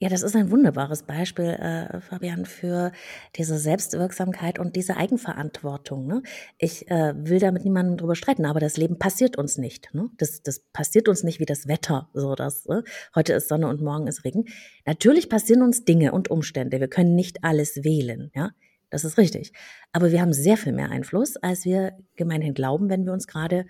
[0.00, 2.92] Ja, das ist ein wunderbares Beispiel, äh, Fabian, für
[3.36, 6.06] diese Selbstwirksamkeit und diese Eigenverantwortung.
[6.06, 6.22] Ne?
[6.58, 9.94] Ich äh, will da mit niemandem drüber streiten, aber das Leben passiert uns nicht.
[9.94, 10.10] Ne?
[10.18, 12.82] Das, das passiert uns nicht wie das Wetter, so dass äh,
[13.14, 14.44] heute ist Sonne und morgen ist Regen.
[14.84, 16.80] Natürlich passieren uns Dinge und Umstände.
[16.80, 18.50] Wir können nicht alles wählen, ja.
[18.94, 19.52] Das ist richtig.
[19.90, 23.66] Aber wir haben sehr viel mehr Einfluss, als wir gemeinhin glauben, wenn wir uns gerade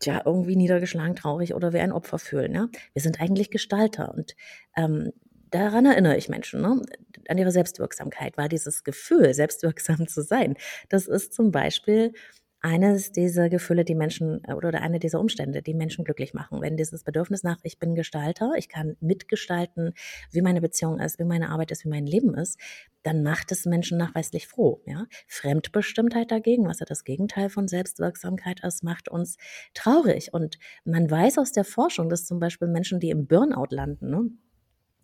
[0.00, 2.52] tja, irgendwie niedergeschlagen, traurig oder wie ein Opfer fühlen.
[2.52, 2.66] Ja?
[2.92, 4.34] Wir sind eigentlich Gestalter und
[4.76, 5.12] ähm,
[5.52, 6.82] daran erinnere ich Menschen, ne?
[7.28, 10.56] an ihre Selbstwirksamkeit, war dieses Gefühl, selbstwirksam zu sein.
[10.88, 12.12] Das ist zum Beispiel
[12.60, 16.60] eines dieser Gefühle, die Menschen äh, oder eine dieser Umstände, die Menschen glücklich machen.
[16.60, 19.94] Wenn dieses Bedürfnis nach, ich bin Gestalter, ich kann mitgestalten,
[20.30, 22.58] wie meine Beziehung ist, wie meine Arbeit ist, wie mein Leben ist,
[23.02, 24.82] dann macht es Menschen nachweislich froh.
[24.86, 25.06] Ja?
[25.26, 29.38] Fremdbestimmtheit dagegen, was ja das Gegenteil von Selbstwirksamkeit ist, macht uns
[29.72, 30.34] traurig.
[30.34, 34.30] Und man weiß aus der Forschung, dass zum Beispiel Menschen, die im Burnout landen, ne,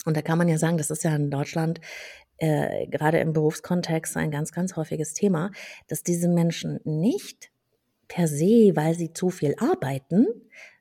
[0.05, 1.81] und da kann man ja sagen, das ist ja in Deutschland
[2.38, 5.51] äh, gerade im Berufskontext ein ganz, ganz häufiges Thema,
[5.88, 7.51] dass diese Menschen nicht
[8.09, 10.27] per se, weil sie zu viel arbeiten,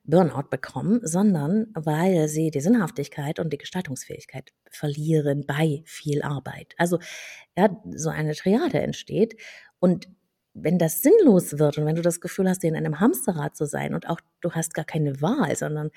[0.04, 6.74] Burnout bekommen, sondern weil sie die Sinnhaftigkeit und die Gestaltungsfähigkeit verlieren bei viel Arbeit.
[6.78, 7.00] Also
[7.56, 9.36] ja, so eine Triade entsteht
[9.80, 10.08] und
[10.54, 13.94] wenn das sinnlos wird und wenn du das Gefühl hast, in einem Hamsterrad zu sein
[13.94, 15.90] und auch du hast gar keine Wahl, sondern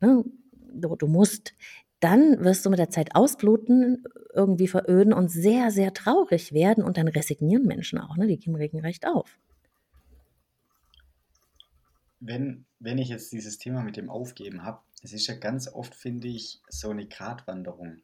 [0.00, 0.24] ne,
[0.72, 1.54] du, du musst
[2.00, 6.96] dann wirst du mit der Zeit ausbluten, irgendwie veröden und sehr, sehr traurig werden und
[6.96, 8.26] dann resignieren Menschen auch, ne?
[8.26, 9.38] Die geben regelrecht auf.
[12.20, 15.94] Wenn, wenn ich jetzt dieses Thema mit dem Aufgeben habe, es ist ja ganz oft,
[15.94, 18.02] finde ich, so eine Gratwanderung,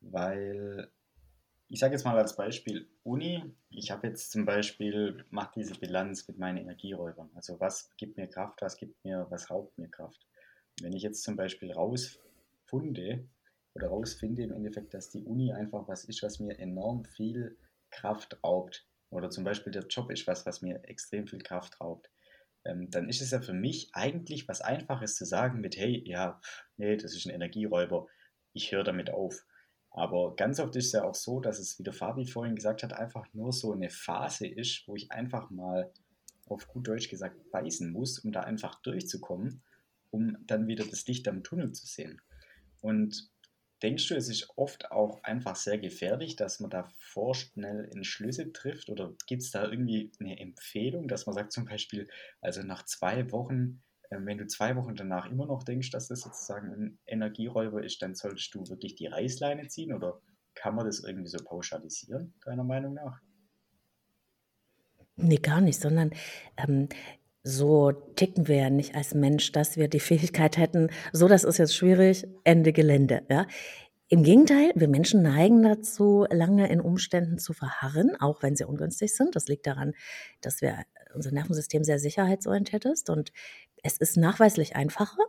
[0.00, 0.88] weil
[1.68, 6.26] ich sage jetzt mal als Beispiel Uni, ich habe jetzt zum Beispiel, mache diese Bilanz
[6.26, 7.30] mit meinen Energieräubern.
[7.34, 10.26] Also was gibt mir Kraft, was gibt mir, was raubt mir Kraft.
[10.80, 12.18] Wenn ich jetzt zum Beispiel raus
[12.70, 13.28] funde
[13.74, 17.56] oder rausfinde im Endeffekt, dass die Uni einfach was ist, was mir enorm viel
[17.90, 22.10] Kraft raubt, oder zum Beispiel der Job ist was, was mir extrem viel Kraft raubt,
[22.64, 26.40] ähm, dann ist es ja für mich eigentlich was Einfaches zu sagen mit, hey, ja,
[26.76, 28.06] nee, das ist ein Energieräuber,
[28.52, 29.44] ich höre damit auf.
[29.90, 32.84] Aber ganz oft ist es ja auch so, dass es, wie der Fabi vorhin gesagt
[32.84, 35.92] hat, einfach nur so eine Phase ist, wo ich einfach mal
[36.46, 39.62] auf gut Deutsch gesagt beißen muss, um da einfach durchzukommen,
[40.10, 42.20] um dann wieder das Licht am Tunnel zu sehen.
[42.80, 43.30] Und
[43.82, 48.90] denkst du, es ist oft auch einfach sehr gefährlich, dass man da vorschnell Entschlüsse trifft?
[48.90, 52.08] Oder gibt es da irgendwie eine Empfehlung, dass man sagt zum Beispiel,
[52.40, 56.20] also nach zwei Wochen, äh, wenn du zwei Wochen danach immer noch denkst, dass das
[56.20, 59.92] sozusagen ein Energieräuber ist, dann solltest du wirklich die Reißleine ziehen?
[59.94, 60.20] Oder
[60.54, 63.20] kann man das irgendwie so pauschalisieren, deiner Meinung nach?
[65.16, 66.12] Nee, gar nicht, sondern
[66.56, 66.88] ähm,
[67.42, 71.58] so ticken wir ja nicht als Mensch, dass wir die Fähigkeit hätten, so das ist
[71.58, 73.22] jetzt schwierig, Ende Gelände.
[73.30, 73.46] Ja?
[74.08, 79.14] Im Gegenteil, wir Menschen neigen dazu, lange in Umständen zu verharren, auch wenn sie ungünstig
[79.14, 79.36] sind.
[79.36, 79.94] Das liegt daran,
[80.40, 80.78] dass wir
[81.14, 83.32] unser Nervensystem sehr sicherheitsorientiert ist und
[83.82, 85.22] es ist nachweislich einfacher,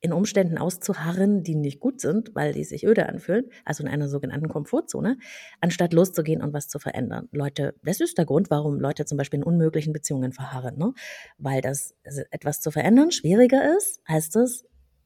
[0.00, 4.08] in Umständen auszuharren, die nicht gut sind, weil die sich öde anfühlen, also in einer
[4.08, 5.18] sogenannten Komfortzone,
[5.60, 7.28] anstatt loszugehen und was zu verändern.
[7.32, 10.92] Leute, das ist der Grund, warum Leute zum Beispiel in unmöglichen Beziehungen verharren, ne?
[11.38, 11.94] weil das
[12.30, 14.64] etwas zu verändern schwieriger ist, als das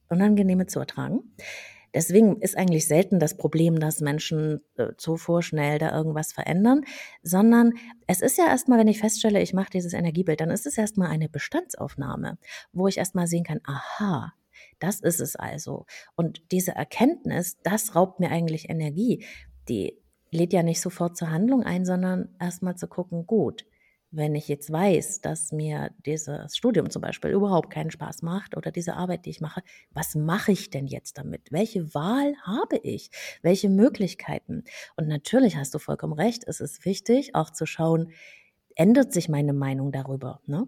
[0.08, 1.20] Unangenehme zu ertragen.
[1.92, 6.82] Deswegen ist eigentlich selten das Problem, dass Menschen äh, zu vorschnell da irgendwas verändern,
[7.22, 7.72] sondern
[8.06, 11.08] es ist ja erstmal, wenn ich feststelle, ich mache dieses Energiebild, dann ist es erstmal
[11.08, 12.38] eine Bestandsaufnahme,
[12.72, 14.32] wo ich erstmal sehen kann, aha,
[14.80, 15.86] das ist es also.
[16.16, 19.24] Und diese Erkenntnis, das raubt mir eigentlich Energie.
[19.68, 19.98] Die
[20.30, 23.64] lädt ja nicht sofort zur Handlung ein, sondern erstmal zu gucken, gut,
[24.12, 28.72] wenn ich jetzt weiß, dass mir dieses Studium zum Beispiel überhaupt keinen Spaß macht oder
[28.72, 29.62] diese Arbeit, die ich mache,
[29.92, 31.52] was mache ich denn jetzt damit?
[31.52, 33.10] Welche Wahl habe ich?
[33.42, 34.64] Welche Möglichkeiten?
[34.96, 38.10] Und natürlich hast du vollkommen recht, es ist wichtig, auch zu schauen,
[38.74, 40.40] ändert sich meine Meinung darüber?
[40.46, 40.66] Ne?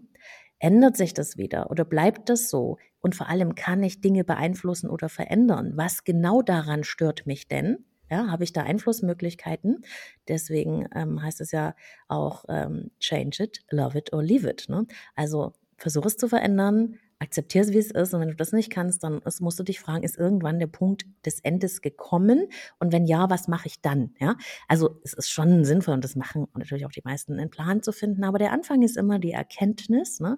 [0.63, 2.77] Ändert sich das wieder oder bleibt das so?
[3.01, 5.73] Und vor allem kann ich Dinge beeinflussen oder verändern.
[5.75, 7.83] Was genau daran stört mich denn?
[8.09, 9.83] Ja, habe ich da Einflussmöglichkeiten?
[10.29, 11.75] Deswegen ähm, heißt es ja
[12.07, 14.69] auch ähm, change it, love it or leave it.
[14.69, 14.87] Ne?
[15.15, 18.13] Also versuch es zu verändern, akzeptiere es, wie es ist.
[18.13, 21.05] Und wenn du das nicht kannst, dann musst du dich fragen, ist irgendwann der Punkt
[21.25, 22.47] des Endes gekommen?
[22.79, 24.13] Und wenn ja, was mache ich dann?
[24.19, 24.35] Ja,
[24.67, 27.91] also es ist schon sinnvoll und das machen natürlich auch die meisten einen Plan zu
[27.91, 28.23] finden.
[28.23, 30.37] Aber der Anfang ist immer die Erkenntnis, ne?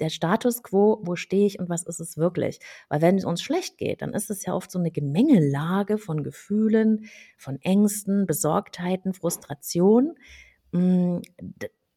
[0.00, 2.60] der Status quo, wo stehe ich und was ist es wirklich?
[2.88, 6.22] Weil wenn es uns schlecht geht, dann ist es ja oft so eine Gemengelage von
[6.22, 7.06] Gefühlen,
[7.38, 10.14] von Ängsten, Besorgtheiten, Frustration,
[10.72, 11.22] hm,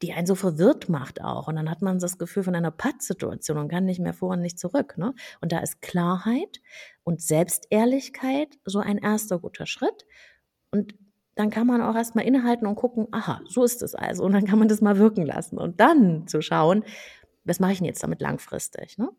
[0.01, 1.47] die einen so verwirrt macht auch.
[1.47, 4.41] Und dann hat man das Gefühl von einer Pattsituation und kann nicht mehr vor und
[4.41, 4.97] nicht zurück.
[4.97, 5.13] Ne?
[5.41, 6.62] Und da ist Klarheit
[7.03, 10.05] und Selbstehrlichkeit so ein erster guter Schritt.
[10.71, 10.95] Und
[11.35, 14.23] dann kann man auch erstmal innehalten und gucken, aha, so ist es also.
[14.23, 15.57] Und dann kann man das mal wirken lassen.
[15.57, 16.83] Und dann zu schauen,
[17.43, 18.97] was mache ich denn jetzt damit langfristig?
[18.97, 19.09] Ne?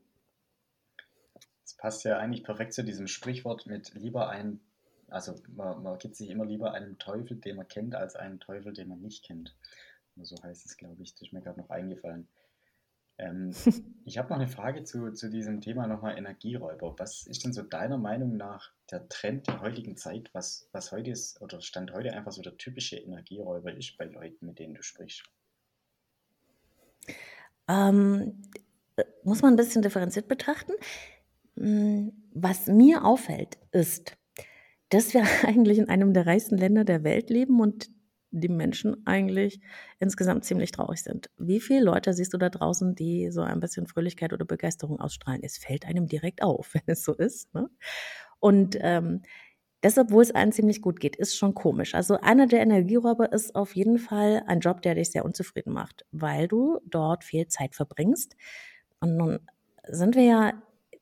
[1.63, 4.61] Das passt ja eigentlich perfekt zu diesem Sprichwort mit lieber ein,
[5.09, 8.73] also man, man gibt sich immer lieber einem Teufel, den man kennt, als einen Teufel,
[8.73, 9.55] den man nicht kennt.
[10.17, 11.15] So heißt es, glaube ich.
[11.15, 12.29] Das ist mir gerade noch eingefallen.
[13.19, 13.53] Ähm,
[14.05, 16.95] ich habe noch eine Frage zu, zu diesem Thema nochmal Energieräuber.
[16.99, 21.11] Was ist denn so deiner Meinung nach der Trend der heutigen Zeit, was, was heute
[21.11, 24.83] ist oder Stand heute einfach so der typische Energieräuber ist bei Leuten, mit denen du
[24.83, 25.25] sprichst?
[27.69, 28.43] Ähm,
[29.23, 30.73] muss man ein bisschen differenziert betrachten.
[31.57, 34.17] Hm, was mir auffällt, ist,
[34.89, 37.91] dass wir eigentlich in einem der reichsten Länder der Welt leben und
[38.31, 39.61] die Menschen eigentlich
[39.99, 41.31] insgesamt ziemlich traurig sind.
[41.37, 45.43] Wie viele Leute siehst du da draußen, die so ein bisschen Fröhlichkeit oder Begeisterung ausstrahlen?
[45.43, 47.53] Es fällt einem direkt auf, wenn es so ist.
[47.55, 47.69] Ne?
[48.39, 49.23] Und ähm,
[49.83, 51.95] Deshalb, wo es allen ziemlich gut geht, ist schon komisch.
[51.95, 56.05] Also einer der Energieräuber ist auf jeden Fall ein Job, der dich sehr unzufrieden macht,
[56.13, 58.37] weil du dort viel Zeit verbringst.
[59.01, 59.39] Und nun
[59.89, 60.53] sind wir ja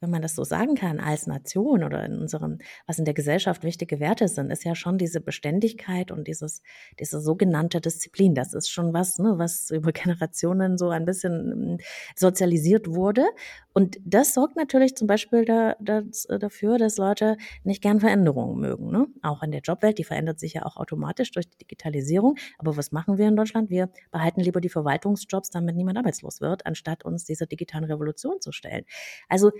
[0.00, 3.64] wenn man das so sagen kann, als Nation oder in unserem, was in der Gesellschaft
[3.64, 6.62] wichtige Werte sind, ist ja schon diese Beständigkeit und dieses,
[7.00, 8.34] diese sogenannte Disziplin.
[8.34, 11.78] Das ist schon was, ne, was über Generationen so ein bisschen hm,
[12.16, 13.24] sozialisiert wurde.
[13.72, 18.90] Und das sorgt natürlich zum Beispiel da, das, dafür, dass Leute nicht gern Veränderungen mögen.
[18.90, 19.06] Ne?
[19.22, 22.36] Auch in der Jobwelt, die verändert sich ja auch automatisch durch die Digitalisierung.
[22.58, 23.70] Aber was machen wir in Deutschland?
[23.70, 28.52] Wir behalten lieber die Verwaltungsjobs, damit niemand arbeitslos wird, anstatt uns dieser digitalen Revolution zu
[28.52, 28.84] stellen.
[29.28, 29.52] Also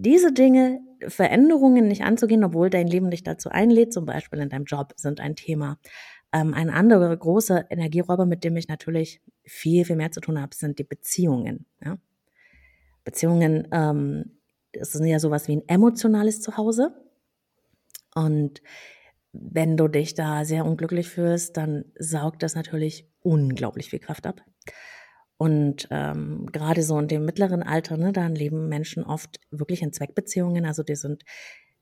[0.00, 4.64] diese Dinge, Veränderungen nicht anzugehen, obwohl dein Leben dich dazu einlädt, zum Beispiel in deinem
[4.64, 5.78] Job, sind ein Thema.
[6.32, 10.54] Ähm, ein anderer großer Energieräuber, mit dem ich natürlich viel, viel mehr zu tun habe,
[10.54, 11.66] sind die Beziehungen.
[11.84, 11.98] Ja?
[13.04, 14.38] Beziehungen, ähm,
[14.72, 16.94] das ist ja sowas wie ein emotionales Zuhause.
[18.14, 18.62] Und
[19.32, 24.42] wenn du dich da sehr unglücklich fühlst, dann saugt das natürlich unglaublich viel Kraft ab.
[25.42, 29.92] Und ähm, gerade so in dem mittleren Alter, ne, dann leben Menschen oft wirklich in
[29.92, 30.64] Zweckbeziehungen.
[30.64, 31.24] Also die sind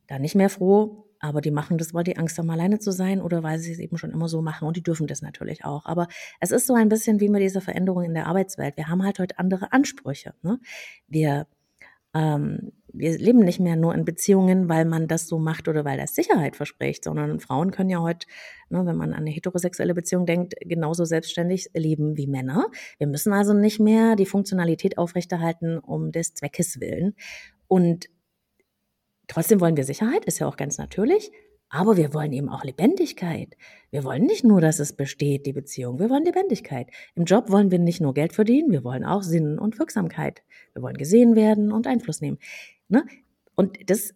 [0.07, 3.20] da nicht mehr froh, aber die machen das, weil die Angst haben, alleine zu sein
[3.20, 5.85] oder weil sie es eben schon immer so machen und die dürfen das natürlich auch.
[5.85, 6.09] Aber
[6.40, 8.79] es ist so ein bisschen wie mit dieser Veränderung in der Arbeitswelt.
[8.79, 10.33] Wir haben halt heute andere Ansprüche.
[10.40, 10.59] Ne?
[11.07, 11.46] Wir
[12.14, 15.99] ähm, wir leben nicht mehr nur in Beziehungen, weil man das so macht oder weil
[15.99, 18.27] das Sicherheit verspricht, sondern Frauen können ja heute,
[18.68, 22.66] ne, wenn man an eine heterosexuelle Beziehung denkt, genauso selbstständig leben wie Männer.
[22.99, 27.14] Wir müssen also nicht mehr die Funktionalität aufrechterhalten um des Zweckes willen.
[27.68, 28.07] Und
[29.29, 31.31] trotzdem wollen wir Sicherheit, ist ja auch ganz natürlich.
[31.72, 33.56] Aber wir wollen eben auch Lebendigkeit.
[33.92, 36.00] Wir wollen nicht nur, dass es besteht, die Beziehung.
[36.00, 36.88] Wir wollen Lebendigkeit.
[37.14, 40.42] Im Job wollen wir nicht nur Geld verdienen, wir wollen auch Sinn und Wirksamkeit.
[40.74, 42.38] Wir wollen gesehen werden und Einfluss nehmen.
[42.88, 43.04] Ne?
[43.54, 44.14] Und das,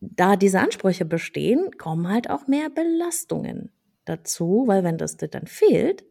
[0.00, 3.70] da diese Ansprüche bestehen, kommen halt auch mehr Belastungen
[4.06, 6.04] dazu, weil wenn das dir dann fehlt,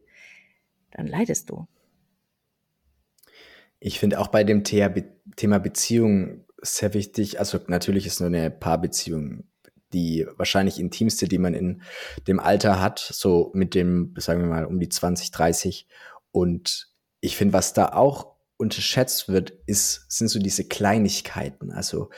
[0.92, 1.66] dann leidest du.
[3.80, 9.44] Ich finde auch bei dem Thema Beziehung sehr wichtig, also natürlich ist nur eine Paarbeziehung
[9.94, 11.82] die wahrscheinlich intimste, die man in
[12.26, 15.86] dem Alter hat, so mit dem, sagen wir mal, um die 20, 30.
[16.32, 16.88] Und
[17.20, 21.70] ich finde, was da auch unterschätzt wird, ist, sind so diese Kleinigkeiten.
[21.70, 22.10] Also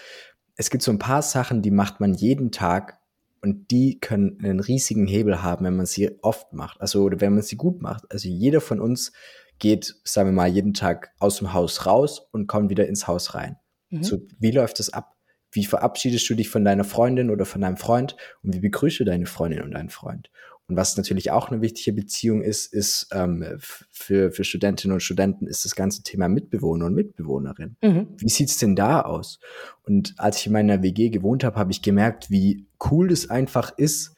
[0.56, 2.98] es gibt so ein paar Sachen, die macht man jeden Tag
[3.42, 6.80] und die können einen riesigen Hebel haben, wenn man sie oft macht.
[6.80, 8.10] Also oder wenn man sie gut macht.
[8.10, 9.12] Also jeder von uns
[9.58, 13.34] geht, sagen wir mal, jeden Tag aus dem Haus raus und kommt wieder ins Haus
[13.34, 13.56] rein.
[13.90, 14.02] Mhm.
[14.02, 15.15] So, wie läuft das ab?
[15.52, 19.04] Wie verabschiedest du dich von deiner Freundin oder von deinem Freund und wie begrüßt du
[19.04, 20.30] deine Freundin und deinen Freund?
[20.68, 25.46] Und was natürlich auch eine wichtige Beziehung ist, ist ähm, für, für Studentinnen und Studenten
[25.46, 27.76] ist das ganze Thema Mitbewohner und Mitbewohnerin.
[27.82, 28.08] Mhm.
[28.18, 29.38] Wie sieht's denn da aus?
[29.84, 33.78] Und als ich in meiner WG gewohnt habe, habe ich gemerkt, wie cool das einfach
[33.78, 34.16] ist,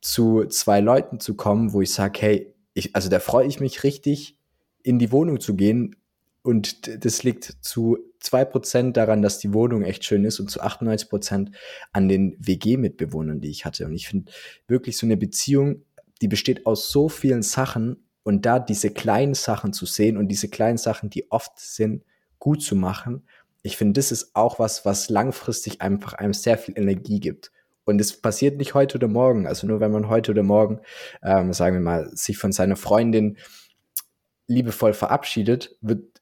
[0.00, 3.82] zu zwei Leuten zu kommen, wo ich sage, hey, ich, also da freue ich mich
[3.82, 4.38] richtig,
[4.84, 5.96] in die Wohnung zu gehen,
[6.42, 10.60] Und das liegt zu zwei Prozent daran, dass die Wohnung echt schön ist und zu
[10.60, 11.50] 98 Prozent
[11.92, 13.86] an den WG-Mitbewohnern, die ich hatte.
[13.86, 14.32] Und ich finde
[14.66, 15.84] wirklich so eine Beziehung,
[16.22, 20.48] die besteht aus so vielen Sachen und da diese kleinen Sachen zu sehen und diese
[20.48, 22.04] kleinen Sachen, die oft sind,
[22.38, 23.24] gut zu machen,
[23.62, 27.52] ich finde, das ist auch was, was langfristig einfach einem sehr viel Energie gibt.
[27.84, 29.46] Und es passiert nicht heute oder morgen.
[29.46, 30.80] Also nur wenn man heute oder morgen,
[31.22, 33.38] ähm, sagen wir mal, sich von seiner Freundin
[34.48, 36.18] liebevoll verabschiedet, wird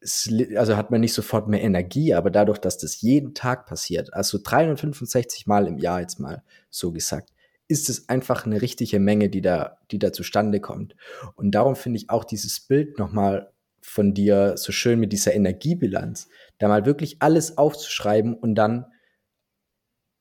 [0.56, 4.38] also hat man nicht sofort mehr Energie, aber dadurch, dass das jeden Tag passiert, also
[4.42, 7.32] 365 Mal im Jahr jetzt mal so gesagt,
[7.68, 10.94] ist es einfach eine richtige Menge, die da, die da zustande kommt.
[11.34, 16.28] Und darum finde ich auch dieses Bild nochmal von dir so schön mit dieser Energiebilanz,
[16.58, 18.86] da mal wirklich alles aufzuschreiben und dann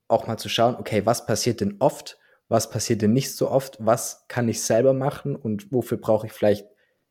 [0.07, 3.77] auch mal zu schauen, okay, was passiert denn oft, was passiert denn nicht so oft,
[3.79, 6.67] was kann ich selber machen und wofür brauche ich vielleicht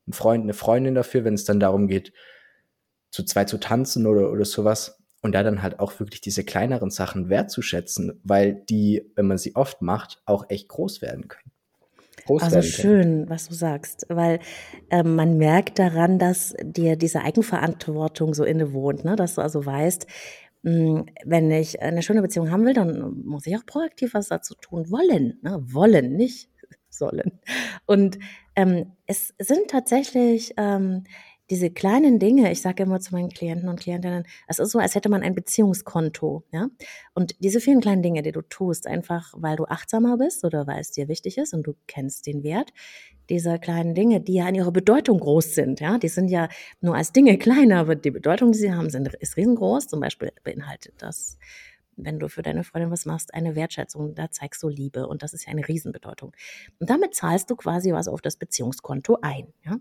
[0.06, 2.12] einen Freund, eine Freundin dafür, wenn es dann darum geht,
[3.10, 4.98] zu zweit zu tanzen oder, oder sowas.
[5.22, 9.56] Und da dann halt auch wirklich diese kleineren Sachen wertzuschätzen, weil die, wenn man sie
[9.56, 11.50] oft macht, auch echt groß werden können.
[12.26, 13.30] Groß also werden schön, können.
[13.30, 14.40] was du sagst, weil
[14.90, 19.16] äh, man merkt daran, dass dir diese Eigenverantwortung so innewohnt, ne?
[19.16, 20.06] dass du also weißt,
[20.64, 24.54] hm, wenn ich eine schöne Beziehung haben will, dann muss ich auch proaktiv was dazu
[24.54, 25.58] tun wollen, ne?
[25.62, 26.48] wollen, nicht
[26.88, 27.40] sollen.
[27.86, 28.18] Und
[28.56, 31.04] ähm, es sind tatsächlich ähm,
[31.50, 34.94] diese kleinen Dinge, ich sage immer zu meinen Klienten und Klientinnen, es ist so, als
[34.94, 36.68] hätte man ein Beziehungskonto, ja.
[37.12, 40.80] Und diese vielen kleinen Dinge, die du tust, einfach weil du achtsamer bist oder weil
[40.80, 42.72] es dir wichtig ist und du kennst den Wert
[43.30, 45.98] dieser kleinen Dinge, die ja in ihrer Bedeutung groß sind, ja.
[45.98, 46.48] Die sind ja
[46.80, 49.86] nur als Dinge kleiner, aber die Bedeutung, die sie haben, sind, ist riesengroß.
[49.88, 51.38] Zum Beispiel beinhaltet das
[51.96, 55.34] wenn du für deine Freundin was machst, eine Wertschätzung, da zeigst du Liebe und das
[55.34, 56.32] ist ja eine Riesenbedeutung.
[56.78, 59.52] Und damit zahlst du quasi was auf das Beziehungskonto ein.
[59.64, 59.78] Ja?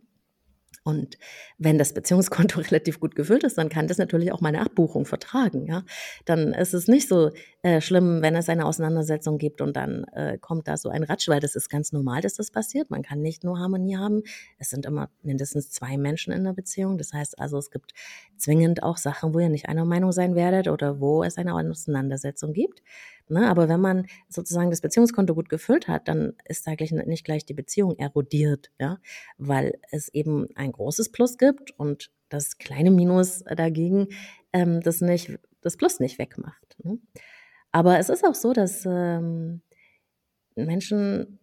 [0.83, 1.17] Und
[1.57, 5.65] wenn das Beziehungskonto relativ gut gefüllt ist, dann kann das natürlich auch meine Abbuchung vertragen.
[5.65, 5.83] Ja?
[6.25, 10.37] Dann ist es nicht so äh, schlimm, wenn es eine Auseinandersetzung gibt und dann äh,
[10.37, 12.89] kommt da so ein Ratsch, weil das ist ganz normal, dass das passiert.
[12.89, 14.23] Man kann nicht nur Harmonie haben.
[14.57, 16.97] Es sind immer mindestens zwei Menschen in der Beziehung.
[16.97, 17.93] Das heißt also, es gibt
[18.37, 22.53] zwingend auch Sachen, wo ihr nicht einer Meinung sein werdet oder wo es eine Auseinandersetzung
[22.53, 22.81] gibt.
[23.29, 23.49] Ne?
[23.49, 27.45] Aber wenn man sozusagen das Beziehungskonto gut gefüllt hat, dann ist da gleich, nicht gleich
[27.45, 28.99] die Beziehung erodiert, ja,
[29.37, 34.07] weil es eben ein großes Plus gibt und das kleine Minus dagegen
[34.53, 36.75] ähm, das nicht, das Plus nicht wegmacht.
[36.83, 36.99] Ne?
[37.71, 39.61] Aber es ist auch so, dass ähm,
[40.55, 41.39] Menschen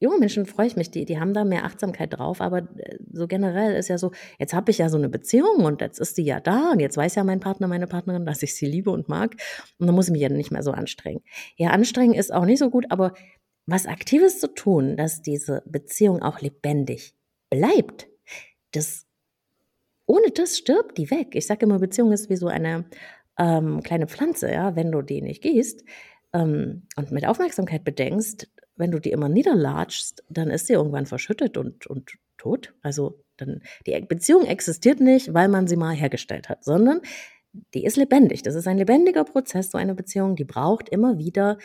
[0.00, 3.26] junge Menschen freue ich mich, die, die haben da mehr Achtsamkeit drauf, aber äh, so
[3.26, 6.24] generell ist ja so, jetzt habe ich ja so eine Beziehung und jetzt ist die
[6.24, 9.08] ja da und jetzt weiß ja mein Partner, meine Partnerin, dass ich sie liebe und
[9.08, 9.36] mag
[9.78, 11.22] und dann muss ich mich ja nicht mehr so anstrengen.
[11.56, 13.14] Ja, anstrengen ist auch nicht so gut, aber
[13.66, 17.14] was Aktives zu tun, dass diese Beziehung auch lebendig
[17.48, 18.08] bleibt,
[18.72, 19.06] das,
[20.06, 21.34] ohne das stirbt die weg.
[21.34, 22.84] Ich sage immer, Beziehung ist wie so eine
[23.38, 25.84] ähm, kleine Pflanze, ja, wenn du die nicht gehst,
[26.32, 31.56] ähm, und mit Aufmerksamkeit bedenkst, wenn du die immer niederlatschst, dann ist sie irgendwann verschüttet
[31.56, 32.74] und, und tot.
[32.82, 37.00] Also dann, die Beziehung existiert nicht, weil man sie mal hergestellt hat, sondern
[37.72, 38.42] die ist lebendig.
[38.42, 41.58] Das ist ein lebendiger Prozess, so eine Beziehung, die braucht immer wieder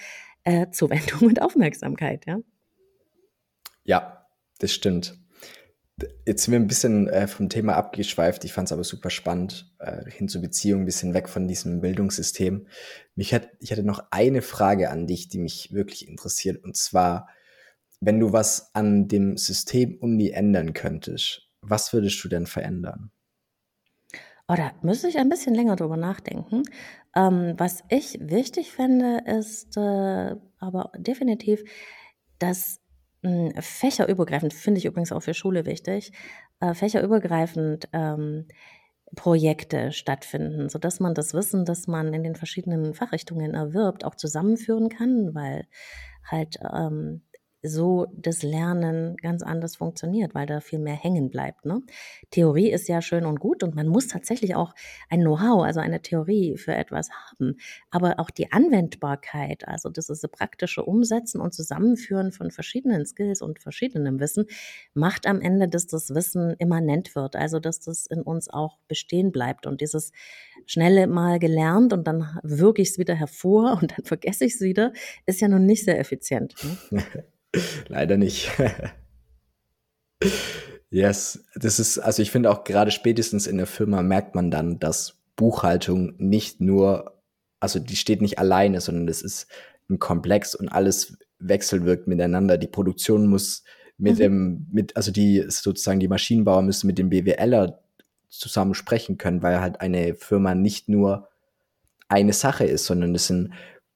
[0.43, 2.39] äh, Zuwendung und Aufmerksamkeit, ja.
[3.83, 4.27] Ja,
[4.59, 5.17] das stimmt.
[6.25, 8.43] Jetzt sind wir ein bisschen äh, vom Thema abgeschweift.
[8.45, 11.81] Ich fand es aber super spannend, äh, hin zur Beziehung, ein bisschen weg von diesem
[11.81, 12.67] Bildungssystem.
[13.15, 16.63] Mich hat, ich hatte noch eine Frage an dich, die mich wirklich interessiert.
[16.63, 17.27] Und zwar,
[17.99, 23.11] wenn du was an dem System Uni ändern könntest, was würdest du denn verändern?
[24.47, 26.63] Oh, da müsste ich ein bisschen länger drüber nachdenken.
[27.15, 31.63] Ähm, was ich wichtig fände, ist äh, aber definitiv,
[32.39, 32.79] dass
[33.59, 36.11] fächerübergreifend, finde ich übrigens auch für Schule wichtig,
[36.59, 38.47] äh, fächerübergreifend ähm,
[39.15, 44.89] Projekte stattfinden, sodass man das Wissen, das man in den verschiedenen Fachrichtungen erwirbt, auch zusammenführen
[44.89, 45.67] kann, weil
[46.23, 47.23] halt ähm,
[47.61, 51.65] so das Lernen ganz anders funktioniert, weil da viel mehr hängen bleibt.
[51.65, 51.81] Ne?
[52.31, 54.73] Theorie ist ja schön und gut und man muss tatsächlich auch
[55.09, 57.57] ein Know-how, also eine Theorie für etwas haben.
[57.91, 63.41] Aber auch die Anwendbarkeit, also das ist das praktische Umsetzen und Zusammenführen von verschiedenen Skills
[63.41, 64.45] und verschiedenem Wissen,
[64.93, 69.31] macht am Ende, dass das Wissen immanent wird, also dass das in uns auch bestehen
[69.31, 69.67] bleibt.
[69.67, 70.11] Und dieses
[70.65, 74.61] schnelle Mal gelernt und dann wirke ich es wieder hervor und dann vergesse ich es
[74.61, 74.93] wieder,
[75.25, 76.55] ist ja nun nicht sehr effizient.
[76.91, 77.03] Ne?
[77.87, 78.51] Leider nicht.
[80.89, 84.79] yes, das ist, also ich finde auch gerade spätestens in der Firma merkt man dann,
[84.79, 87.21] dass Buchhaltung nicht nur,
[87.59, 89.47] also die steht nicht alleine, sondern es ist
[89.89, 92.57] ein Komplex und alles wechselwirkt miteinander.
[92.57, 93.63] Die Produktion muss
[93.97, 94.19] mit mhm.
[94.19, 97.79] dem, mit, also die sozusagen die Maschinenbauer müssen mit dem BWLer
[98.29, 101.29] zusammen sprechen können, weil halt eine Firma nicht nur
[102.07, 103.51] eine Sache ist, sondern es sind,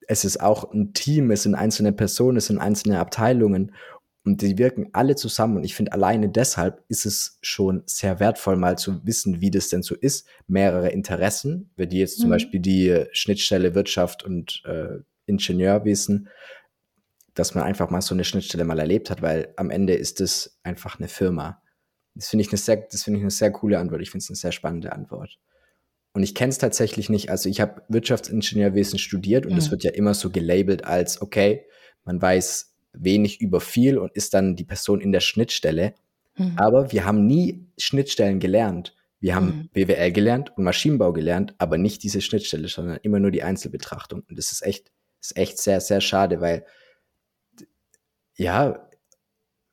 [0.08, 3.72] es ist auch ein Team, es sind einzelne Personen, es sind einzelne Abteilungen
[4.26, 5.58] und die wirken alle zusammen.
[5.58, 9.70] Und ich finde, alleine deshalb ist es schon sehr wertvoll, mal zu wissen, wie das
[9.70, 10.28] denn so ist.
[10.48, 12.34] Mehrere Interessen, wie die jetzt zum mhm.
[12.34, 16.30] Beispiel die Schnittstelle Wirtschaft und äh, Ingenieurwesen,
[17.34, 20.58] dass man einfach mal so eine Schnittstelle mal erlebt hat, weil am Ende ist es
[20.64, 21.62] einfach eine Firma.
[22.16, 24.02] Das finde ich eine sehr, das finde ich eine sehr coole Antwort.
[24.02, 25.38] Ich finde es eine sehr spannende Antwort.
[26.14, 27.30] Und ich kenne es tatsächlich nicht.
[27.30, 29.72] Also ich habe Wirtschaftsingenieurwesen studiert und es mhm.
[29.72, 31.66] wird ja immer so gelabelt als, okay,
[32.06, 35.96] man weiß wenig über viel und ist dann die Person in der Schnittstelle.
[36.38, 36.54] Mhm.
[36.58, 38.96] Aber wir haben nie Schnittstellen gelernt.
[39.20, 39.70] Wir haben mhm.
[39.74, 44.24] BWL gelernt und Maschinenbau gelernt, aber nicht diese Schnittstelle, sondern immer nur die Einzelbetrachtung.
[44.30, 46.66] Und das ist echt, ist echt sehr, sehr schade, weil
[48.36, 48.88] ja,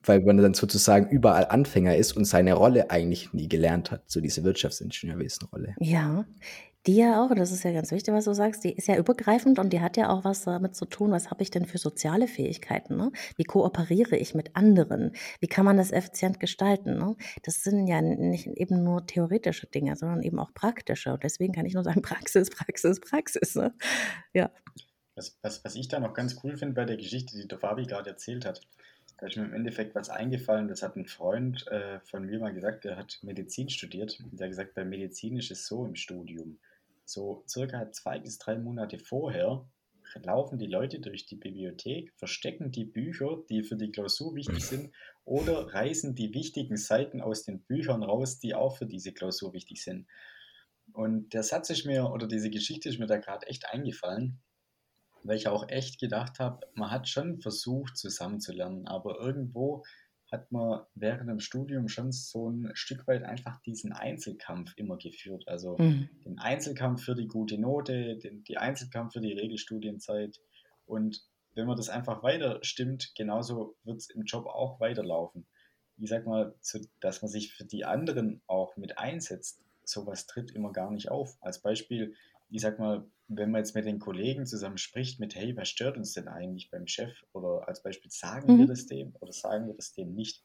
[0.02, 4.20] weil man dann sozusagen überall Anfänger ist und seine Rolle eigentlich nie gelernt hat, so
[4.20, 5.74] diese Wirtschaftsingenieurwesen-Rolle.
[5.78, 6.24] Ja,
[6.86, 9.58] die ja auch, das ist ja ganz wichtig, was du sagst, die ist ja übergreifend
[9.58, 12.26] und die hat ja auch was damit zu tun, was habe ich denn für soziale
[12.26, 12.96] Fähigkeiten?
[12.96, 13.12] Ne?
[13.36, 15.12] Wie kooperiere ich mit anderen?
[15.40, 16.96] Wie kann man das effizient gestalten?
[16.96, 17.16] Ne?
[17.42, 21.12] Das sind ja nicht eben nur theoretische Dinge, sondern eben auch praktische.
[21.12, 23.56] Und deswegen kann ich nur sagen, Praxis, Praxis, Praxis.
[23.56, 23.74] Ne?
[24.32, 24.50] Ja.
[25.16, 27.84] Was, was, was ich da noch ganz cool finde bei der Geschichte, die der Fabi
[27.84, 28.62] gerade erzählt hat,
[29.20, 32.54] da ist mir im Endeffekt was eingefallen, das hat ein Freund äh, von mir mal
[32.54, 34.18] gesagt, der hat Medizin studiert.
[34.32, 36.58] Der hat gesagt, bei Medizin ist es so im Studium.
[37.04, 39.68] So circa zwei bis drei Monate vorher
[40.24, 44.90] laufen die Leute durch die Bibliothek, verstecken die Bücher, die für die Klausur wichtig sind,
[45.24, 49.84] oder reißen die wichtigen Seiten aus den Büchern raus, die auch für diese Klausur wichtig
[49.84, 50.08] sind.
[50.94, 54.40] Und der Satz ist mir, oder diese Geschichte ist mir da gerade echt eingefallen
[55.22, 59.84] weil ich auch echt gedacht habe, man hat schon versucht zusammenzulernen, aber irgendwo
[60.30, 65.44] hat man während dem Studium schon so ein Stück weit einfach diesen Einzelkampf immer geführt.
[65.48, 66.08] Also mhm.
[66.24, 70.40] den Einzelkampf für die gute Note, den die Einzelkampf für die Regelstudienzeit.
[70.86, 75.46] Und wenn man das einfach weiter stimmt, genauso wird es im Job auch weiterlaufen.
[75.96, 80.52] Ich sag mal, so, dass man sich für die anderen auch mit einsetzt, sowas tritt
[80.52, 81.36] immer gar nicht auf.
[81.40, 82.14] Als Beispiel,
[82.50, 85.96] ich sag mal, wenn man jetzt mit den Kollegen zusammen spricht, mit, hey, was stört
[85.96, 87.12] uns denn eigentlich beim Chef?
[87.32, 88.58] Oder als Beispiel, sagen mhm.
[88.58, 90.44] wir das dem oder sagen wir das dem nicht?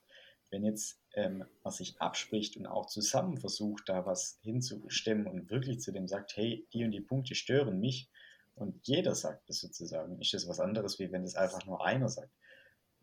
[0.51, 5.79] Wenn jetzt ähm, man sich abspricht und auch zusammen versucht, da was hinzustemmen und wirklich
[5.79, 8.09] zu dem sagt, hey, die und die Punkte stören mich
[8.53, 12.07] und jeder sagt das sozusagen, ist das was anderes, wie wenn es einfach nur einer
[12.07, 12.31] sagt.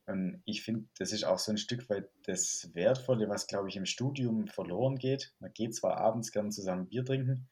[0.07, 3.76] Und ich finde, das ist auch so ein Stück weit das Wertvolle, was, glaube ich,
[3.76, 5.34] im Studium verloren geht.
[5.38, 7.48] Man geht zwar abends gern zusammen Bier trinken,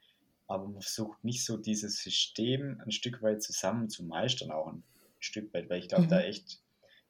[0.51, 4.83] aber man versucht nicht so dieses System ein Stück weit zusammen zu meistern, auch ein
[5.19, 6.09] Stück weit, weil ich glaube, mhm.
[6.09, 6.61] da echt,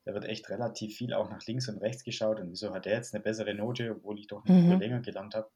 [0.06, 2.96] da wird echt relativ viel auch nach links und rechts geschaut und wieso hat der
[2.96, 4.80] jetzt eine bessere Note, obwohl ich doch nicht mhm.
[4.80, 5.50] länger gelernt habe.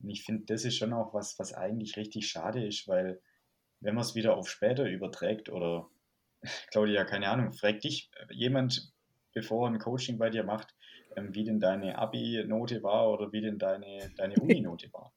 [0.00, 3.20] Und ich finde, das ist schon auch was, was eigentlich richtig schade ist, weil
[3.80, 5.88] wenn man es wieder auf später überträgt oder
[6.70, 8.92] Claudia, keine Ahnung, fragt dich jemand,
[9.32, 10.74] bevor ein Coaching bei dir macht,
[11.16, 15.12] ähm, wie denn deine Abi-Note war oder wie denn deine, deine Uni-Note war.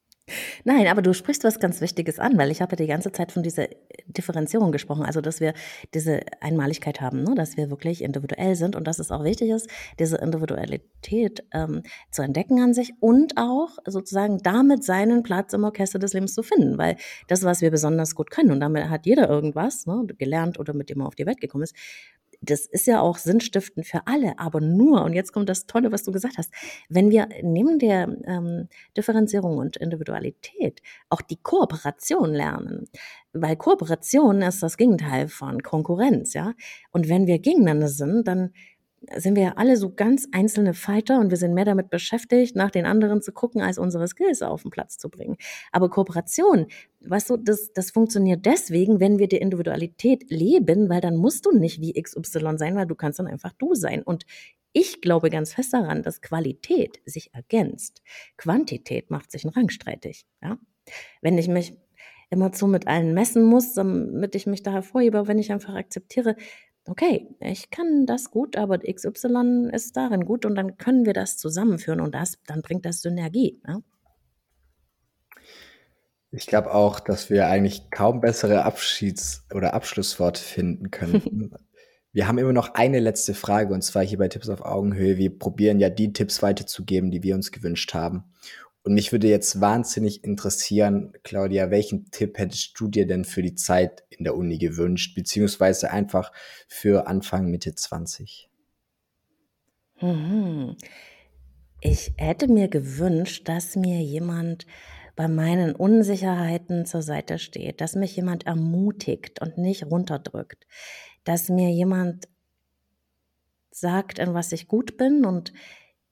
[0.65, 3.31] Nein, aber du sprichst was ganz Wichtiges an, weil ich habe ja die ganze Zeit
[3.31, 3.67] von dieser
[4.07, 5.53] Differenzierung gesprochen, also dass wir
[5.93, 7.33] diese Einmaligkeit haben, ne?
[7.35, 9.69] dass wir wirklich individuell sind und dass es auch wichtig ist,
[9.99, 15.99] diese Individualität ähm, zu entdecken an sich und auch sozusagen damit seinen Platz im Orchester
[15.99, 16.97] des Lebens zu finden, weil
[17.27, 20.89] das, was wir besonders gut können und damit hat jeder irgendwas ne, gelernt oder mit
[20.89, 21.75] dem er auf die Welt gekommen ist,
[22.41, 26.03] das ist ja auch sinnstiftend für alle, aber nur, und jetzt kommt das Tolle, was
[26.03, 26.51] du gesagt hast,
[26.89, 32.87] wenn wir neben der ähm, Differenzierung und Individualität auch die Kooperation lernen,
[33.33, 36.53] weil Kooperation ist das Gegenteil von Konkurrenz, ja.
[36.91, 38.53] Und wenn wir gegeneinander sind, dann
[39.15, 42.71] sind wir ja alle so ganz einzelne Fighter und wir sind mehr damit beschäftigt, nach
[42.71, 45.37] den anderen zu gucken, als unsere Skills auf den Platz zu bringen.
[45.71, 46.67] Aber Kooperation,
[47.01, 51.51] weißt du, das, das funktioniert deswegen, wenn wir die Individualität leben, weil dann musst du
[51.51, 54.01] nicht wie XY sein, weil du kannst dann einfach du sein.
[54.03, 54.25] Und
[54.73, 58.01] ich glaube ganz fest daran, dass Qualität sich ergänzt.
[58.35, 60.25] Quantität macht sich einen Rang streitig.
[60.41, 60.57] Ja?
[61.21, 61.73] Wenn ich mich
[62.29, 66.35] immer so mit allen messen muss, damit ich mich da hervorhebe, wenn ich einfach akzeptiere,
[66.87, 71.37] okay, ich kann das gut, aber XY ist darin gut und dann können wir das
[71.37, 73.61] zusammenführen und das, dann bringt das Synergie.
[73.67, 73.83] Ne?
[76.31, 81.51] Ich glaube auch, dass wir eigentlich kaum bessere Abschieds- oder Abschlussworte finden können.
[82.11, 85.17] wir haben immer noch eine letzte Frage und zwar hier bei Tipps auf Augenhöhe.
[85.17, 88.25] Wir probieren ja die Tipps weiterzugeben, die wir uns gewünscht haben.
[88.87, 93.53] Und mich würde jetzt wahnsinnig interessieren, Claudia, welchen Tipp hättest du dir denn für die
[93.53, 96.31] Zeit in der Uni gewünscht, beziehungsweise einfach
[96.69, 98.47] für Anfang, Mitte 20?
[99.99, 100.77] Mhm.
[101.81, 104.65] Ich hätte mir gewünscht, dass mir jemand
[105.17, 110.65] bei meinen Unsicherheiten zur Seite steht, dass mich jemand ermutigt und nicht runterdrückt,
[111.25, 112.29] dass mir jemand
[113.69, 115.51] sagt, in was ich gut bin und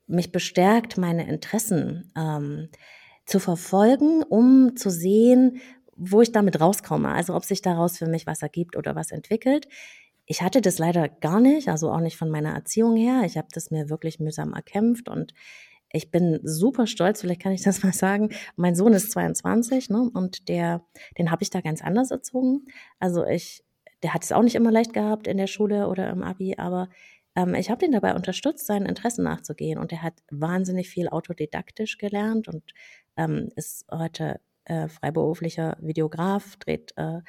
[0.08, 2.70] mich bestärkt, meine Interessen ähm,
[3.26, 5.62] zu verfolgen, um zu sehen,
[5.96, 7.10] wo ich damit rauskomme.
[7.10, 9.68] Also ob sich daraus für mich was ergibt oder was entwickelt.
[10.26, 13.24] Ich hatte das leider gar nicht, also auch nicht von meiner Erziehung her.
[13.26, 15.34] Ich habe das mir wirklich mühsam erkämpft und
[15.92, 18.30] ich bin super stolz, vielleicht kann ich das mal sagen.
[18.56, 20.86] Mein Sohn ist 22 ne, und der,
[21.18, 22.66] den habe ich da ganz anders erzogen.
[23.00, 23.64] Also ich,
[24.04, 26.90] der hat es auch nicht immer leicht gehabt in der Schule oder im Abi, aber
[27.36, 31.98] ähm, ich habe ihn dabei unterstützt, seinen Interessen nachzugehen und er hat wahnsinnig viel autodidaktisch
[31.98, 32.64] gelernt und
[33.18, 37.20] ähm, ist heute äh, freiberuflicher Videograf, dreht äh,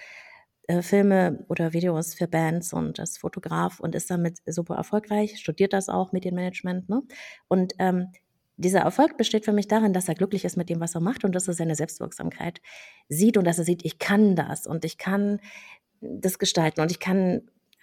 [0.68, 5.72] äh, Filme oder Videos für Bands und ist Fotograf und ist damit super erfolgreich, studiert
[5.72, 6.88] das auch, Medienmanagement.
[6.88, 7.02] Ne?
[7.48, 8.08] Und ähm,
[8.56, 11.24] dieser Erfolg besteht für mich darin, dass er glücklich ist mit dem, was er macht
[11.24, 12.60] und dass er seine Selbstwirksamkeit
[13.08, 15.40] sieht und dass er sieht, ich kann das und ich kann
[16.00, 17.42] das gestalten und ich kann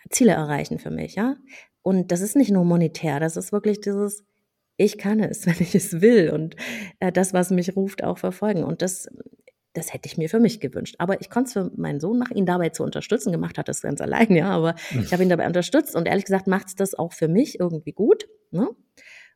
[0.09, 1.35] Ziele erreichen für mich, ja.
[1.83, 4.23] Und das ist nicht nur monetär, das ist wirklich dieses,
[4.77, 6.55] ich kann es, wenn ich es will und
[6.99, 8.63] äh, das, was mich ruft, auch verfolgen.
[8.63, 9.07] Und das,
[9.73, 10.95] das hätte ich mir für mich gewünscht.
[10.97, 13.81] Aber ich konnte es für meinen Sohn nach ihn dabei zu unterstützen, gemacht hat das
[13.81, 16.95] ganz allein, ja, aber ich habe ihn dabei unterstützt und ehrlich gesagt macht es das
[16.95, 18.27] auch für mich irgendwie gut.
[18.51, 18.69] Ne?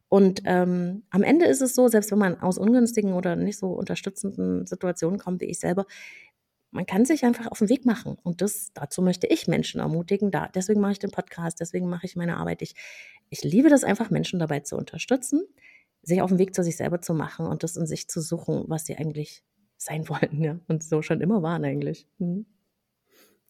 [0.09, 3.71] Und ähm, am Ende ist es so, selbst wenn man aus ungünstigen oder nicht so
[3.71, 5.85] unterstützenden Situationen kommt wie ich selber,
[6.71, 8.17] man kann sich einfach auf den Weg machen.
[8.23, 10.31] Und das, dazu möchte ich Menschen ermutigen.
[10.31, 12.61] Da, deswegen mache ich den Podcast, deswegen mache ich meine Arbeit.
[12.61, 12.75] Ich,
[13.29, 15.41] ich liebe das einfach, Menschen dabei zu unterstützen,
[16.01, 18.65] sich auf den Weg zu sich selber zu machen und das in sich zu suchen,
[18.67, 19.43] was sie eigentlich
[19.77, 20.59] sein wollen, ja.
[20.67, 22.07] Und so schon immer waren eigentlich.
[22.17, 22.45] Mhm.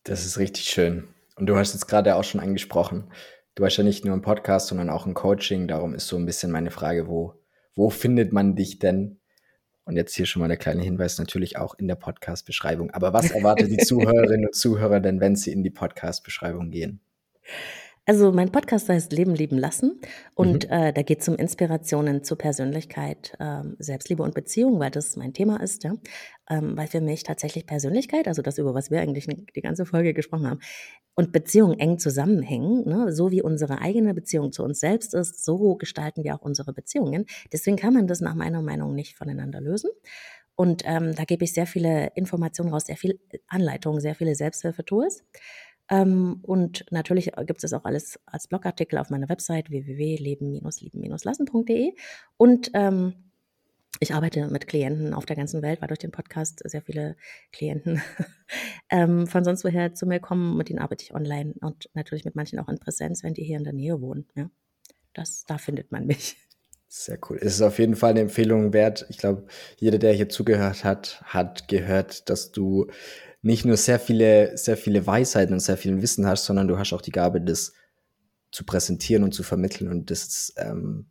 [0.04, 1.08] Das ist richtig schön.
[1.36, 3.12] Und du hast jetzt gerade auch schon angesprochen,
[3.56, 5.68] du hast ja nicht nur einen Podcast, sondern auch ein Coaching.
[5.68, 7.34] Darum ist so ein bisschen meine Frage, wo,
[7.76, 9.20] wo findet man dich denn?
[9.88, 12.92] Und jetzt hier schon mal der kleine Hinweis natürlich auch in der Podcast-Beschreibung.
[12.92, 17.00] Aber was erwartet die Zuhörerinnen und Zuhörer denn, wenn sie in die Podcast-Beschreibung gehen?
[18.10, 20.00] Also mein Podcast heißt Leben lieben lassen
[20.34, 20.74] und mhm.
[20.74, 25.34] äh, da geht es um Inspirationen zur Persönlichkeit, ähm, Selbstliebe und Beziehung, weil das mein
[25.34, 25.94] Thema ist, ja.
[26.50, 30.14] Ähm, weil für mich tatsächlich Persönlichkeit, also das, über was wir eigentlich die ganze Folge
[30.14, 30.62] gesprochen haben,
[31.16, 33.12] und Beziehung eng zusammenhängen, ne?
[33.12, 37.26] so wie unsere eigene Beziehung zu uns selbst ist, so gestalten wir auch unsere Beziehungen.
[37.52, 39.90] Deswegen kann man das nach meiner Meinung nicht voneinander lösen.
[40.56, 45.24] Und ähm, da gebe ich sehr viele Informationen raus, sehr viel Anleitungen, sehr viele Selbsthilfetools.
[45.24, 45.26] Ähm,
[45.90, 51.94] und natürlich gibt es auch alles als Blogartikel auf meiner Website www.leben-lieben-lassen.de.
[52.36, 53.14] Und ähm,
[54.00, 57.16] ich arbeite mit Klienten auf der ganzen Welt, weil durch den Podcast sehr viele
[57.52, 58.02] Klienten
[58.90, 60.58] ähm, von sonst woher zu mir kommen.
[60.58, 63.58] Mit denen arbeite ich online und natürlich mit manchen auch in Präsenz, wenn die hier
[63.58, 64.28] in der Nähe wohnen.
[64.36, 64.50] Ja.
[65.14, 66.38] Das, da findet man mich.
[66.90, 67.38] Sehr cool.
[67.42, 69.06] Es ist auf jeden Fall eine Empfehlung wert.
[69.10, 69.46] Ich glaube,
[69.78, 72.88] jeder, der hier zugehört hat, hat gehört, dass du
[73.48, 76.94] nicht nur sehr viele, sehr viele Weisheiten und sehr viel Wissen hast, sondern du hast
[76.94, 77.74] auch die Gabe, das
[78.52, 79.90] zu präsentieren und zu vermitteln.
[79.90, 81.10] Und das, ähm,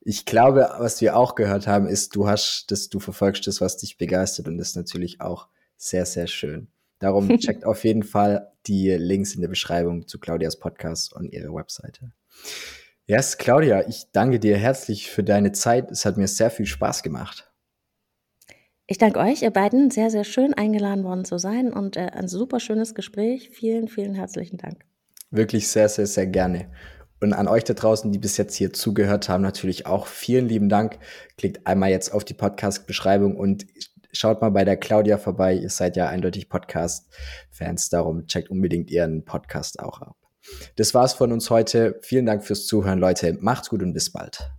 [0.00, 3.76] ich glaube, was wir auch gehört haben, ist, du hast das, du verfolgst das, was
[3.76, 6.68] dich begeistert und das ist natürlich auch sehr, sehr schön.
[7.00, 11.52] Darum checkt auf jeden Fall die Links in der Beschreibung zu Claudias Podcast und ihre
[11.52, 12.12] Webseite.
[13.06, 15.90] Yes, Claudia, ich danke dir herzlich für deine Zeit.
[15.90, 17.51] Es hat mir sehr viel Spaß gemacht.
[18.92, 22.28] Ich danke euch, ihr beiden, sehr, sehr schön eingeladen worden zu sein und äh, ein
[22.28, 23.48] super schönes Gespräch.
[23.48, 24.84] Vielen, vielen herzlichen Dank.
[25.30, 26.70] Wirklich sehr, sehr, sehr gerne.
[27.18, 30.68] Und an euch da draußen, die bis jetzt hier zugehört haben, natürlich auch vielen lieben
[30.68, 30.98] Dank.
[31.38, 33.64] Klickt einmal jetzt auf die Podcast-Beschreibung und
[34.12, 35.54] schaut mal bei der Claudia vorbei.
[35.54, 40.16] Ihr seid ja eindeutig Podcast-Fans, darum checkt unbedingt ihren Podcast auch ab.
[40.76, 41.98] Das war's von uns heute.
[42.02, 43.38] Vielen Dank fürs Zuhören, Leute.
[43.40, 44.52] Macht's gut und bis bald.